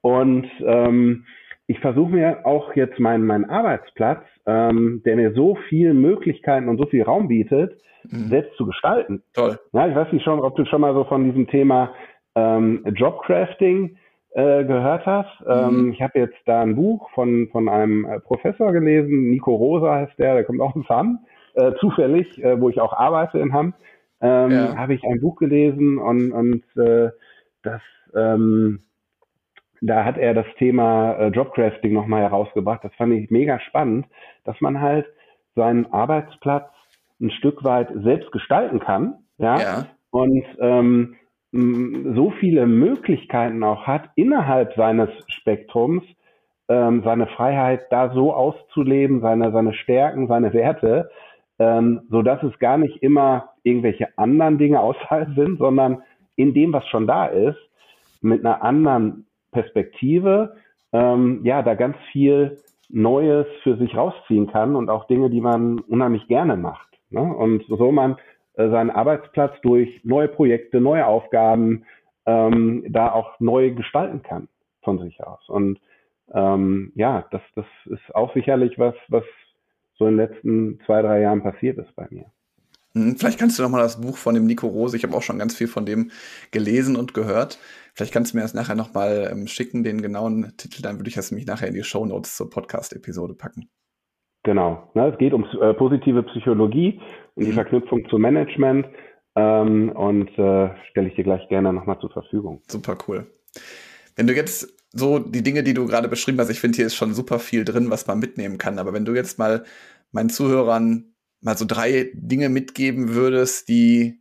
Und 0.00 0.48
ähm, 0.60 1.24
ich 1.66 1.80
versuche 1.80 2.10
mir 2.10 2.46
auch 2.46 2.74
jetzt 2.76 2.98
meinen, 2.98 3.26
meinen 3.26 3.44
Arbeitsplatz, 3.44 4.22
ähm, 4.46 5.02
der 5.04 5.16
mir 5.16 5.32
so 5.32 5.56
viele 5.68 5.94
Möglichkeiten 5.94 6.68
und 6.68 6.78
so 6.78 6.86
viel 6.86 7.02
Raum 7.02 7.28
bietet, 7.28 7.80
mhm. 8.04 8.28
selbst 8.28 8.56
zu 8.56 8.66
gestalten. 8.66 9.22
Toll. 9.34 9.58
Ja, 9.72 9.88
ich 9.88 9.94
weiß 9.94 10.12
nicht 10.12 10.24
schon, 10.24 10.40
ob 10.40 10.56
du 10.56 10.64
schon 10.64 10.80
mal 10.80 10.94
so 10.94 11.04
von 11.04 11.24
diesem 11.24 11.48
Thema 11.48 11.92
ähm, 12.36 12.84
Jobcrafting 12.94 13.96
äh, 14.34 14.64
gehört 14.64 15.06
hast. 15.06 15.44
Ähm, 15.48 15.86
mhm. 15.86 15.92
ich 15.92 16.02
habe 16.02 16.18
jetzt 16.18 16.36
da 16.46 16.62
ein 16.62 16.76
Buch 16.76 17.10
von, 17.14 17.48
von 17.50 17.68
einem 17.68 18.04
äh, 18.04 18.20
Professor 18.20 18.72
gelesen, 18.72 19.30
Nico 19.30 19.54
Rosa 19.54 19.94
heißt 19.94 20.18
der, 20.18 20.34
der 20.34 20.44
kommt 20.44 20.60
auch 20.60 20.76
aus 20.76 20.88
Hamm, 20.88 21.20
äh, 21.54 21.72
zufällig, 21.80 22.42
äh, 22.44 22.60
wo 22.60 22.68
ich 22.68 22.80
auch 22.80 22.92
arbeite 22.92 23.38
in 23.38 23.52
Hamm, 23.52 23.74
ähm, 24.20 24.50
ja. 24.50 24.76
habe 24.76 24.94
ich 24.94 25.02
ein 25.04 25.20
Buch 25.20 25.36
gelesen 25.36 25.98
und, 25.98 26.32
und 26.32 26.62
äh, 26.76 27.10
das 27.62 27.80
ähm, 28.14 28.80
da 29.86 30.04
hat 30.04 30.18
er 30.18 30.34
das 30.34 30.46
Thema 30.58 31.12
äh, 31.14 31.28
Jobcrafting 31.28 31.92
nochmal 31.92 32.22
herausgebracht. 32.22 32.84
Das 32.84 32.94
fand 32.94 33.12
ich 33.12 33.30
mega 33.30 33.60
spannend, 33.60 34.06
dass 34.44 34.60
man 34.60 34.80
halt 34.80 35.06
seinen 35.54 35.92
Arbeitsplatz 35.92 36.68
ein 37.20 37.30
Stück 37.30 37.64
weit 37.64 37.88
selbst 37.94 38.30
gestalten 38.32 38.78
kann, 38.78 39.14
ja, 39.38 39.58
ja. 39.58 39.86
und 40.10 40.44
ähm, 40.60 41.16
so 41.52 42.30
viele 42.38 42.66
Möglichkeiten 42.66 43.62
auch 43.62 43.86
hat, 43.86 44.10
innerhalb 44.16 44.74
seines 44.74 45.08
Spektrums 45.28 46.02
ähm, 46.68 47.02
seine 47.04 47.26
Freiheit 47.28 47.86
da 47.90 48.12
so 48.12 48.32
auszuleben, 48.34 49.20
seine, 49.20 49.52
seine 49.52 49.72
Stärken, 49.74 50.26
seine 50.26 50.52
Werte, 50.52 51.10
ähm, 51.58 52.02
so 52.10 52.22
dass 52.22 52.42
es 52.42 52.58
gar 52.58 52.76
nicht 52.76 53.02
immer 53.02 53.50
irgendwelche 53.62 54.08
anderen 54.18 54.58
Dinge 54.58 54.80
außerhalb 54.80 55.34
sind, 55.34 55.58
sondern 55.58 56.02
in 56.36 56.52
dem, 56.54 56.72
was 56.72 56.86
schon 56.88 57.06
da 57.06 57.26
ist, 57.26 57.58
mit 58.20 58.44
einer 58.44 58.62
anderen 58.62 59.26
Perspektive, 59.52 60.56
ähm, 60.92 61.40
ja, 61.44 61.62
da 61.62 61.74
ganz 61.74 61.96
viel 62.12 62.58
Neues 62.88 63.46
für 63.62 63.76
sich 63.76 63.96
rausziehen 63.96 64.46
kann 64.46 64.76
und 64.76 64.90
auch 64.90 65.06
Dinge, 65.06 65.30
die 65.30 65.40
man 65.40 65.80
unheimlich 65.80 66.26
gerne 66.28 66.56
macht. 66.56 66.88
Ne? 67.10 67.20
Und 67.20 67.64
so 67.68 67.90
man 67.90 68.16
äh, 68.54 68.68
seinen 68.70 68.90
Arbeitsplatz 68.90 69.60
durch 69.62 70.00
neue 70.04 70.28
Projekte, 70.28 70.80
neue 70.80 71.06
Aufgaben 71.06 71.84
ähm, 72.26 72.84
da 72.88 73.12
auch 73.12 73.38
neu 73.40 73.72
gestalten 73.72 74.22
kann 74.22 74.48
von 74.82 74.98
sich 74.98 75.22
aus. 75.22 75.48
Und 75.48 75.80
ähm, 76.32 76.92
ja, 76.94 77.26
das, 77.30 77.42
das 77.54 77.66
ist 77.86 78.14
auch 78.14 78.32
sicherlich 78.34 78.78
was, 78.78 78.94
was 79.08 79.24
so 79.98 80.06
in 80.06 80.16
den 80.16 80.28
letzten 80.28 80.80
zwei, 80.86 81.02
drei 81.02 81.20
Jahren 81.20 81.42
passiert 81.42 81.78
ist 81.78 81.94
bei 81.96 82.06
mir. 82.10 82.26
Hm, 82.96 83.16
vielleicht 83.16 83.38
kannst 83.38 83.58
du 83.58 83.62
noch 83.62 83.68
mal 83.68 83.82
das 83.82 84.00
Buch 84.00 84.16
von 84.16 84.34
dem 84.34 84.46
Nico 84.46 84.66
Rose, 84.66 84.96
ich 84.96 85.04
habe 85.04 85.14
auch 85.14 85.22
schon 85.22 85.38
ganz 85.38 85.54
viel 85.54 85.68
von 85.68 85.84
dem 85.84 86.10
gelesen 86.50 86.96
und 86.96 87.12
gehört. 87.12 87.58
Vielleicht 87.92 88.12
kannst 88.12 88.32
du 88.32 88.38
mir 88.38 88.42
das 88.42 88.54
nachher 88.54 88.74
noch 88.74 88.94
mal 88.94 89.28
ähm, 89.30 89.46
schicken, 89.46 89.84
den 89.84 90.00
genauen 90.00 90.54
Titel, 90.56 90.80
dann 90.80 90.96
würde 90.96 91.10
ich 91.10 91.14
das 91.14 91.30
nämlich 91.30 91.46
nachher 91.46 91.68
in 91.68 91.74
die 91.74 91.84
Show 91.84 92.06
Notes 92.06 92.36
zur 92.36 92.48
Podcast-Episode 92.48 93.34
packen. 93.34 93.68
Genau. 94.44 94.90
Ne, 94.94 95.08
es 95.12 95.18
geht 95.18 95.34
um 95.34 95.44
äh, 95.60 95.74
positive 95.74 96.22
Psychologie 96.22 96.98
und 97.34 97.44
die 97.44 97.50
mhm. 97.50 97.56
Verknüpfung 97.56 98.08
zu 98.08 98.16
Management 98.16 98.86
ähm, 99.34 99.90
und 99.90 100.30
äh, 100.38 100.70
stelle 100.90 101.08
ich 101.08 101.16
dir 101.16 101.24
gleich 101.24 101.46
gerne 101.50 101.74
nochmal 101.74 101.98
zur 102.00 102.10
Verfügung. 102.10 102.62
Super 102.66 102.96
cool. 103.06 103.26
Wenn 104.14 104.26
du 104.26 104.34
jetzt 104.34 104.74
so 104.92 105.18
die 105.18 105.42
Dinge, 105.42 105.62
die 105.62 105.74
du 105.74 105.84
gerade 105.86 106.08
beschrieben 106.08 106.38
hast, 106.38 106.48
ich 106.48 106.60
finde, 106.60 106.76
hier 106.76 106.86
ist 106.86 106.94
schon 106.94 107.12
super 107.12 107.40
viel 107.40 107.66
drin, 107.66 107.90
was 107.90 108.06
man 108.06 108.18
mitnehmen 108.18 108.56
kann. 108.56 108.78
Aber 108.78 108.94
wenn 108.94 109.04
du 109.04 109.14
jetzt 109.14 109.38
mal 109.38 109.64
meinen 110.12 110.30
Zuhörern 110.30 111.12
mal 111.46 111.56
so 111.56 111.64
drei 111.64 112.10
Dinge 112.12 112.48
mitgeben 112.48 113.14
würdest, 113.14 113.68
die 113.68 114.20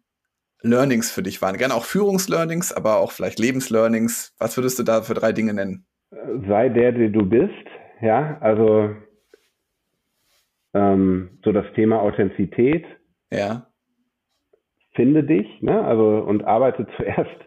Learnings 0.61 1.11
für 1.11 1.23
dich 1.23 1.41
waren. 1.41 1.57
Gerne 1.57 1.73
auch 1.73 1.83
Führungslearnings, 1.83 2.71
aber 2.71 2.99
auch 2.99 3.11
vielleicht 3.11 3.39
Lebenslearnings. 3.39 4.35
Was 4.39 4.55
würdest 4.57 4.77
du 4.77 4.83
da 4.83 5.01
für 5.01 5.15
drei 5.15 5.31
Dinge 5.31 5.53
nennen? 5.53 5.85
Sei 6.47 6.69
der, 6.69 6.91
der 6.91 7.09
du 7.09 7.25
bist. 7.25 7.51
Ja, 8.01 8.37
also 8.41 8.95
ähm, 10.75 11.39
so 11.43 11.51
das 11.51 11.65
Thema 11.73 11.99
Authentizität. 12.01 12.85
Ja. 13.31 13.67
Finde 14.93 15.23
dich, 15.23 15.47
ne? 15.61 15.83
Also 15.83 16.19
und 16.19 16.45
arbeite 16.45 16.85
zuerst 16.97 17.39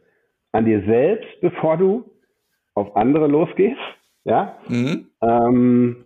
an 0.50 0.64
dir 0.64 0.82
selbst, 0.86 1.40
bevor 1.40 1.76
du 1.76 2.10
auf 2.74 2.96
andere 2.96 3.28
losgehst. 3.28 3.78
Ja. 4.24 4.58
Mhm. 4.66 5.06
Ähm, 5.22 6.04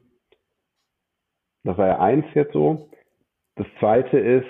das 1.65 1.79
war 1.79 1.87
ja 1.87 2.01
eins 2.01 2.27
jetzt 2.35 2.53
so. 2.53 2.91
Das 3.57 3.67
zweite 3.79 4.19
ist, 4.19 4.47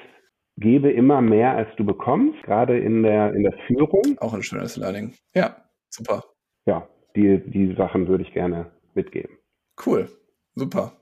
gebe 0.57 0.91
immer 0.93 1.21
mehr, 1.21 1.57
als 1.57 1.69
du 1.77 1.85
bekommst, 1.85 2.43
gerade 2.45 2.79
in 2.79 3.03
der, 3.03 3.33
in 3.35 3.43
der 3.43 3.55
Führung. 3.67 4.19
Auch 4.19 4.35
ein 4.35 4.43
schönes 4.43 4.77
Learning. 4.77 5.15
Ja, 5.35 5.57
super. 5.89 6.25
Ja, 6.67 6.89
die, 7.17 7.43
die 7.45 7.75
Sachen 7.75 8.09
würde 8.09 8.25
ich 8.25 8.33
gerne 8.33 8.71
mitgeben. 8.95 9.39
Cool, 9.85 10.09
super. 10.55 10.93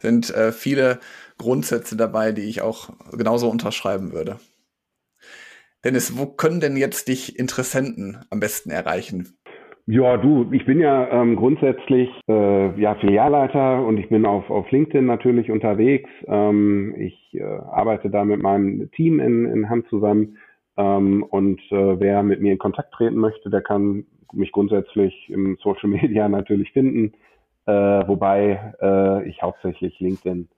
Sind 0.00 0.34
äh, 0.34 0.52
viele 0.52 1.00
Grundsätze 1.38 1.96
dabei, 1.96 2.32
die 2.32 2.42
ich 2.42 2.62
auch 2.62 2.90
genauso 3.12 3.50
unterschreiben 3.50 4.12
würde. 4.12 4.38
Dennis, 5.84 6.16
wo 6.16 6.26
können 6.26 6.60
denn 6.60 6.76
jetzt 6.76 7.08
dich 7.08 7.38
Interessenten 7.38 8.24
am 8.30 8.40
besten 8.40 8.70
erreichen? 8.70 9.36
Ja, 9.86 10.16
du, 10.16 10.50
ich 10.52 10.64
bin 10.64 10.80
ja 10.80 11.10
ähm, 11.10 11.36
grundsätzlich 11.36 12.08
äh, 12.26 12.80
ja, 12.80 12.94
Filialleiter 12.94 13.84
und 13.84 13.98
ich 13.98 14.08
bin 14.08 14.24
auf, 14.24 14.48
auf 14.48 14.70
LinkedIn 14.70 15.04
natürlich 15.04 15.50
unterwegs. 15.50 16.08
Ähm, 16.26 16.94
ich 16.96 17.34
äh, 17.34 17.42
arbeite 17.42 18.08
da 18.08 18.24
mit 18.24 18.40
meinem 18.40 18.90
Team 18.92 19.20
in, 19.20 19.44
in 19.44 19.68
Hand 19.68 19.86
zusammen. 19.88 20.38
Ähm, 20.78 21.22
und 21.22 21.60
äh, 21.70 22.00
wer 22.00 22.22
mit 22.22 22.40
mir 22.40 22.52
in 22.52 22.58
Kontakt 22.58 22.94
treten 22.94 23.16
möchte, 23.16 23.50
der 23.50 23.60
kann 23.60 24.06
mich 24.32 24.52
grundsätzlich 24.52 25.28
im 25.28 25.58
Social 25.62 25.90
Media 25.90 26.28
natürlich 26.30 26.72
finden. 26.72 27.12
Äh, 27.66 27.72
wobei 27.72 28.74
äh, 28.80 29.28
ich 29.28 29.42
hauptsächlich 29.42 30.00
LinkedIn 30.00 30.48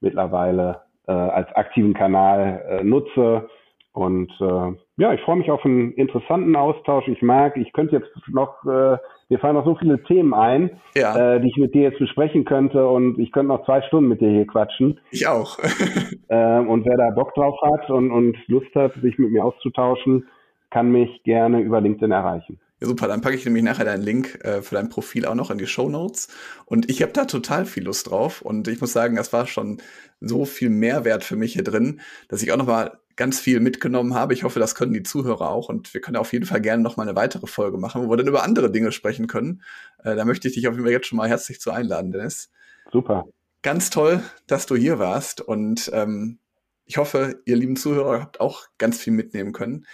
mittlerweile 0.00 0.82
äh, 1.08 1.12
als 1.12 1.52
aktiven 1.56 1.92
Kanal 1.92 2.64
äh, 2.68 2.84
nutze 2.84 3.48
und 3.96 4.30
äh, 4.42 4.76
ja, 4.98 5.14
ich 5.14 5.22
freue 5.22 5.36
mich 5.36 5.50
auf 5.50 5.64
einen 5.64 5.92
interessanten 5.92 6.54
Austausch. 6.54 7.08
Ich 7.08 7.22
mag, 7.22 7.56
ich 7.56 7.72
könnte 7.72 7.96
jetzt 7.96 8.10
noch, 8.28 8.62
äh, 8.66 8.98
mir 9.30 9.38
fallen 9.40 9.54
noch 9.54 9.64
so 9.64 9.74
viele 9.74 10.02
Themen 10.02 10.34
ein, 10.34 10.78
ja. 10.94 11.36
äh, 11.36 11.40
die 11.40 11.48
ich 11.48 11.56
mit 11.56 11.74
dir 11.74 11.84
jetzt 11.84 11.98
besprechen 11.98 12.44
könnte 12.44 12.86
und 12.86 13.18
ich 13.18 13.32
könnte 13.32 13.48
noch 13.48 13.64
zwei 13.64 13.80
Stunden 13.80 14.10
mit 14.10 14.20
dir 14.20 14.28
hier 14.28 14.46
quatschen. 14.46 15.00
Ich 15.12 15.26
auch. 15.26 15.58
äh, 16.28 16.58
und 16.58 16.84
wer 16.84 16.98
da 16.98 17.08
Bock 17.14 17.34
drauf 17.34 17.58
hat 17.62 17.88
und, 17.88 18.10
und 18.10 18.36
Lust 18.48 18.74
hat, 18.74 18.92
sich 19.00 19.18
mit 19.18 19.30
mir 19.30 19.42
auszutauschen, 19.42 20.28
kann 20.68 20.92
mich 20.92 21.22
gerne 21.22 21.62
über 21.62 21.80
LinkedIn 21.80 22.12
erreichen. 22.12 22.60
Ja, 22.82 22.88
super, 22.88 23.08
dann 23.08 23.22
packe 23.22 23.36
ich 23.36 23.46
nämlich 23.46 23.64
nachher 23.64 23.86
deinen 23.86 24.02
Link 24.02 24.44
äh, 24.44 24.60
für 24.60 24.74
dein 24.74 24.90
Profil 24.90 25.24
auch 25.24 25.34
noch 25.34 25.50
in 25.50 25.56
die 25.56 25.66
Show 25.66 25.88
Notes. 25.88 26.28
Und 26.66 26.90
ich 26.90 27.00
habe 27.00 27.12
da 27.12 27.24
total 27.24 27.64
viel 27.64 27.84
Lust 27.84 28.10
drauf. 28.10 28.42
Und 28.42 28.68
ich 28.68 28.78
muss 28.78 28.92
sagen, 28.92 29.16
das 29.16 29.32
war 29.32 29.46
schon 29.46 29.78
so 30.20 30.44
viel 30.44 30.68
Mehrwert 30.68 31.24
für 31.24 31.36
mich 31.36 31.54
hier 31.54 31.64
drin, 31.64 32.02
dass 32.28 32.42
ich 32.42 32.52
auch 32.52 32.58
noch 32.58 32.66
mal 32.66 32.98
ganz 33.16 33.40
viel 33.40 33.60
mitgenommen 33.60 34.14
habe. 34.14 34.34
Ich 34.34 34.44
hoffe, 34.44 34.60
das 34.60 34.74
können 34.74 34.92
die 34.92 35.02
Zuhörer 35.02 35.50
auch. 35.50 35.68
Und 35.68 35.92
wir 35.94 36.00
können 36.00 36.16
auf 36.16 36.32
jeden 36.32 36.44
Fall 36.44 36.60
gerne 36.60 36.82
noch 36.82 36.96
mal 36.96 37.04
eine 37.04 37.16
weitere 37.16 37.46
Folge 37.46 37.78
machen, 37.78 38.04
wo 38.04 38.10
wir 38.10 38.16
dann 38.16 38.28
über 38.28 38.44
andere 38.44 38.70
Dinge 38.70 38.92
sprechen 38.92 39.26
können. 39.26 39.62
Äh, 40.04 40.16
da 40.16 40.24
möchte 40.24 40.48
ich 40.48 40.54
dich 40.54 40.68
auf 40.68 40.74
jeden 40.74 40.84
Fall 40.84 40.92
jetzt 40.92 41.06
schon 41.06 41.16
mal 41.16 41.28
herzlich 41.28 41.60
zu 41.60 41.70
einladen, 41.70 42.12
Dennis. 42.12 42.50
Super. 42.92 43.26
Ganz 43.62 43.90
toll, 43.90 44.22
dass 44.46 44.66
du 44.66 44.76
hier 44.76 44.98
warst. 44.98 45.40
Und 45.40 45.90
ähm, 45.94 46.38
ich 46.84 46.98
hoffe, 46.98 47.40
ihr 47.46 47.56
lieben 47.56 47.76
Zuhörer 47.76 48.20
habt 48.20 48.40
auch 48.40 48.66
ganz 48.78 48.98
viel 48.98 49.12
mitnehmen 49.12 49.52
können. 49.52 49.86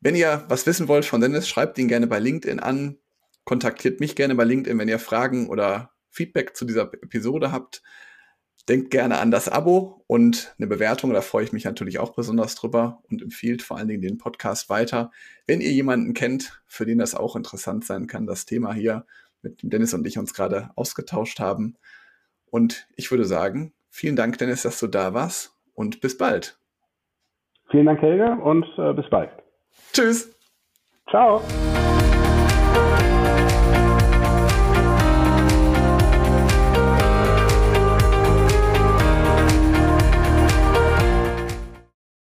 Wenn 0.00 0.16
ihr 0.16 0.44
was 0.48 0.66
wissen 0.66 0.88
wollt 0.88 1.04
von 1.04 1.20
Dennis, 1.20 1.48
schreibt 1.48 1.78
ihn 1.78 1.88
gerne 1.88 2.06
bei 2.06 2.18
LinkedIn 2.18 2.58
an. 2.58 2.98
Kontaktiert 3.44 4.00
mich 4.00 4.16
gerne 4.16 4.34
bei 4.34 4.44
LinkedIn, 4.44 4.78
wenn 4.78 4.88
ihr 4.88 4.98
Fragen 4.98 5.48
oder 5.48 5.92
Feedback 6.10 6.56
zu 6.56 6.64
dieser 6.64 6.92
Episode 6.92 7.52
habt. 7.52 7.82
Denkt 8.68 8.90
gerne 8.90 9.18
an 9.18 9.30
das 9.30 9.48
Abo 9.48 10.04
und 10.06 10.54
eine 10.58 10.66
Bewertung, 10.66 11.12
da 11.12 11.20
freue 11.20 11.44
ich 11.44 11.52
mich 11.52 11.64
natürlich 11.64 11.98
auch 11.98 12.14
besonders 12.14 12.54
drüber 12.54 13.02
und 13.10 13.20
empfiehlt 13.20 13.60
vor 13.60 13.76
allen 13.76 13.88
Dingen 13.88 14.00
den 14.00 14.16
Podcast 14.16 14.70
weiter. 14.70 15.10
Wenn 15.46 15.60
ihr 15.60 15.70
jemanden 15.70 16.14
kennt, 16.14 16.62
für 16.66 16.86
den 16.86 16.98
das 16.98 17.14
auch 17.14 17.36
interessant 17.36 17.84
sein 17.84 18.06
kann, 18.06 18.26
das 18.26 18.46
Thema 18.46 18.72
hier, 18.72 19.04
mit 19.42 19.62
dem 19.62 19.70
Dennis 19.70 19.94
und 19.94 20.06
ich 20.06 20.18
uns 20.18 20.34
gerade 20.34 20.70
ausgetauscht 20.74 21.38
haben. 21.38 21.76
Und 22.50 22.88
ich 22.96 23.10
würde 23.10 23.24
sagen, 23.24 23.72
vielen 23.90 24.16
Dank, 24.16 24.38
Dennis, 24.38 24.62
dass 24.62 24.80
du 24.80 24.86
da 24.86 25.14
warst 25.14 25.54
und 25.74 26.00
bis 26.00 26.16
bald. 26.18 26.58
Vielen 27.70 27.86
Dank, 27.86 28.00
Helge, 28.00 28.36
und 28.42 28.64
äh, 28.78 28.92
bis 28.92 29.08
bald. 29.10 29.30
Tschüss. 29.92 30.34
Ciao. 31.10 31.42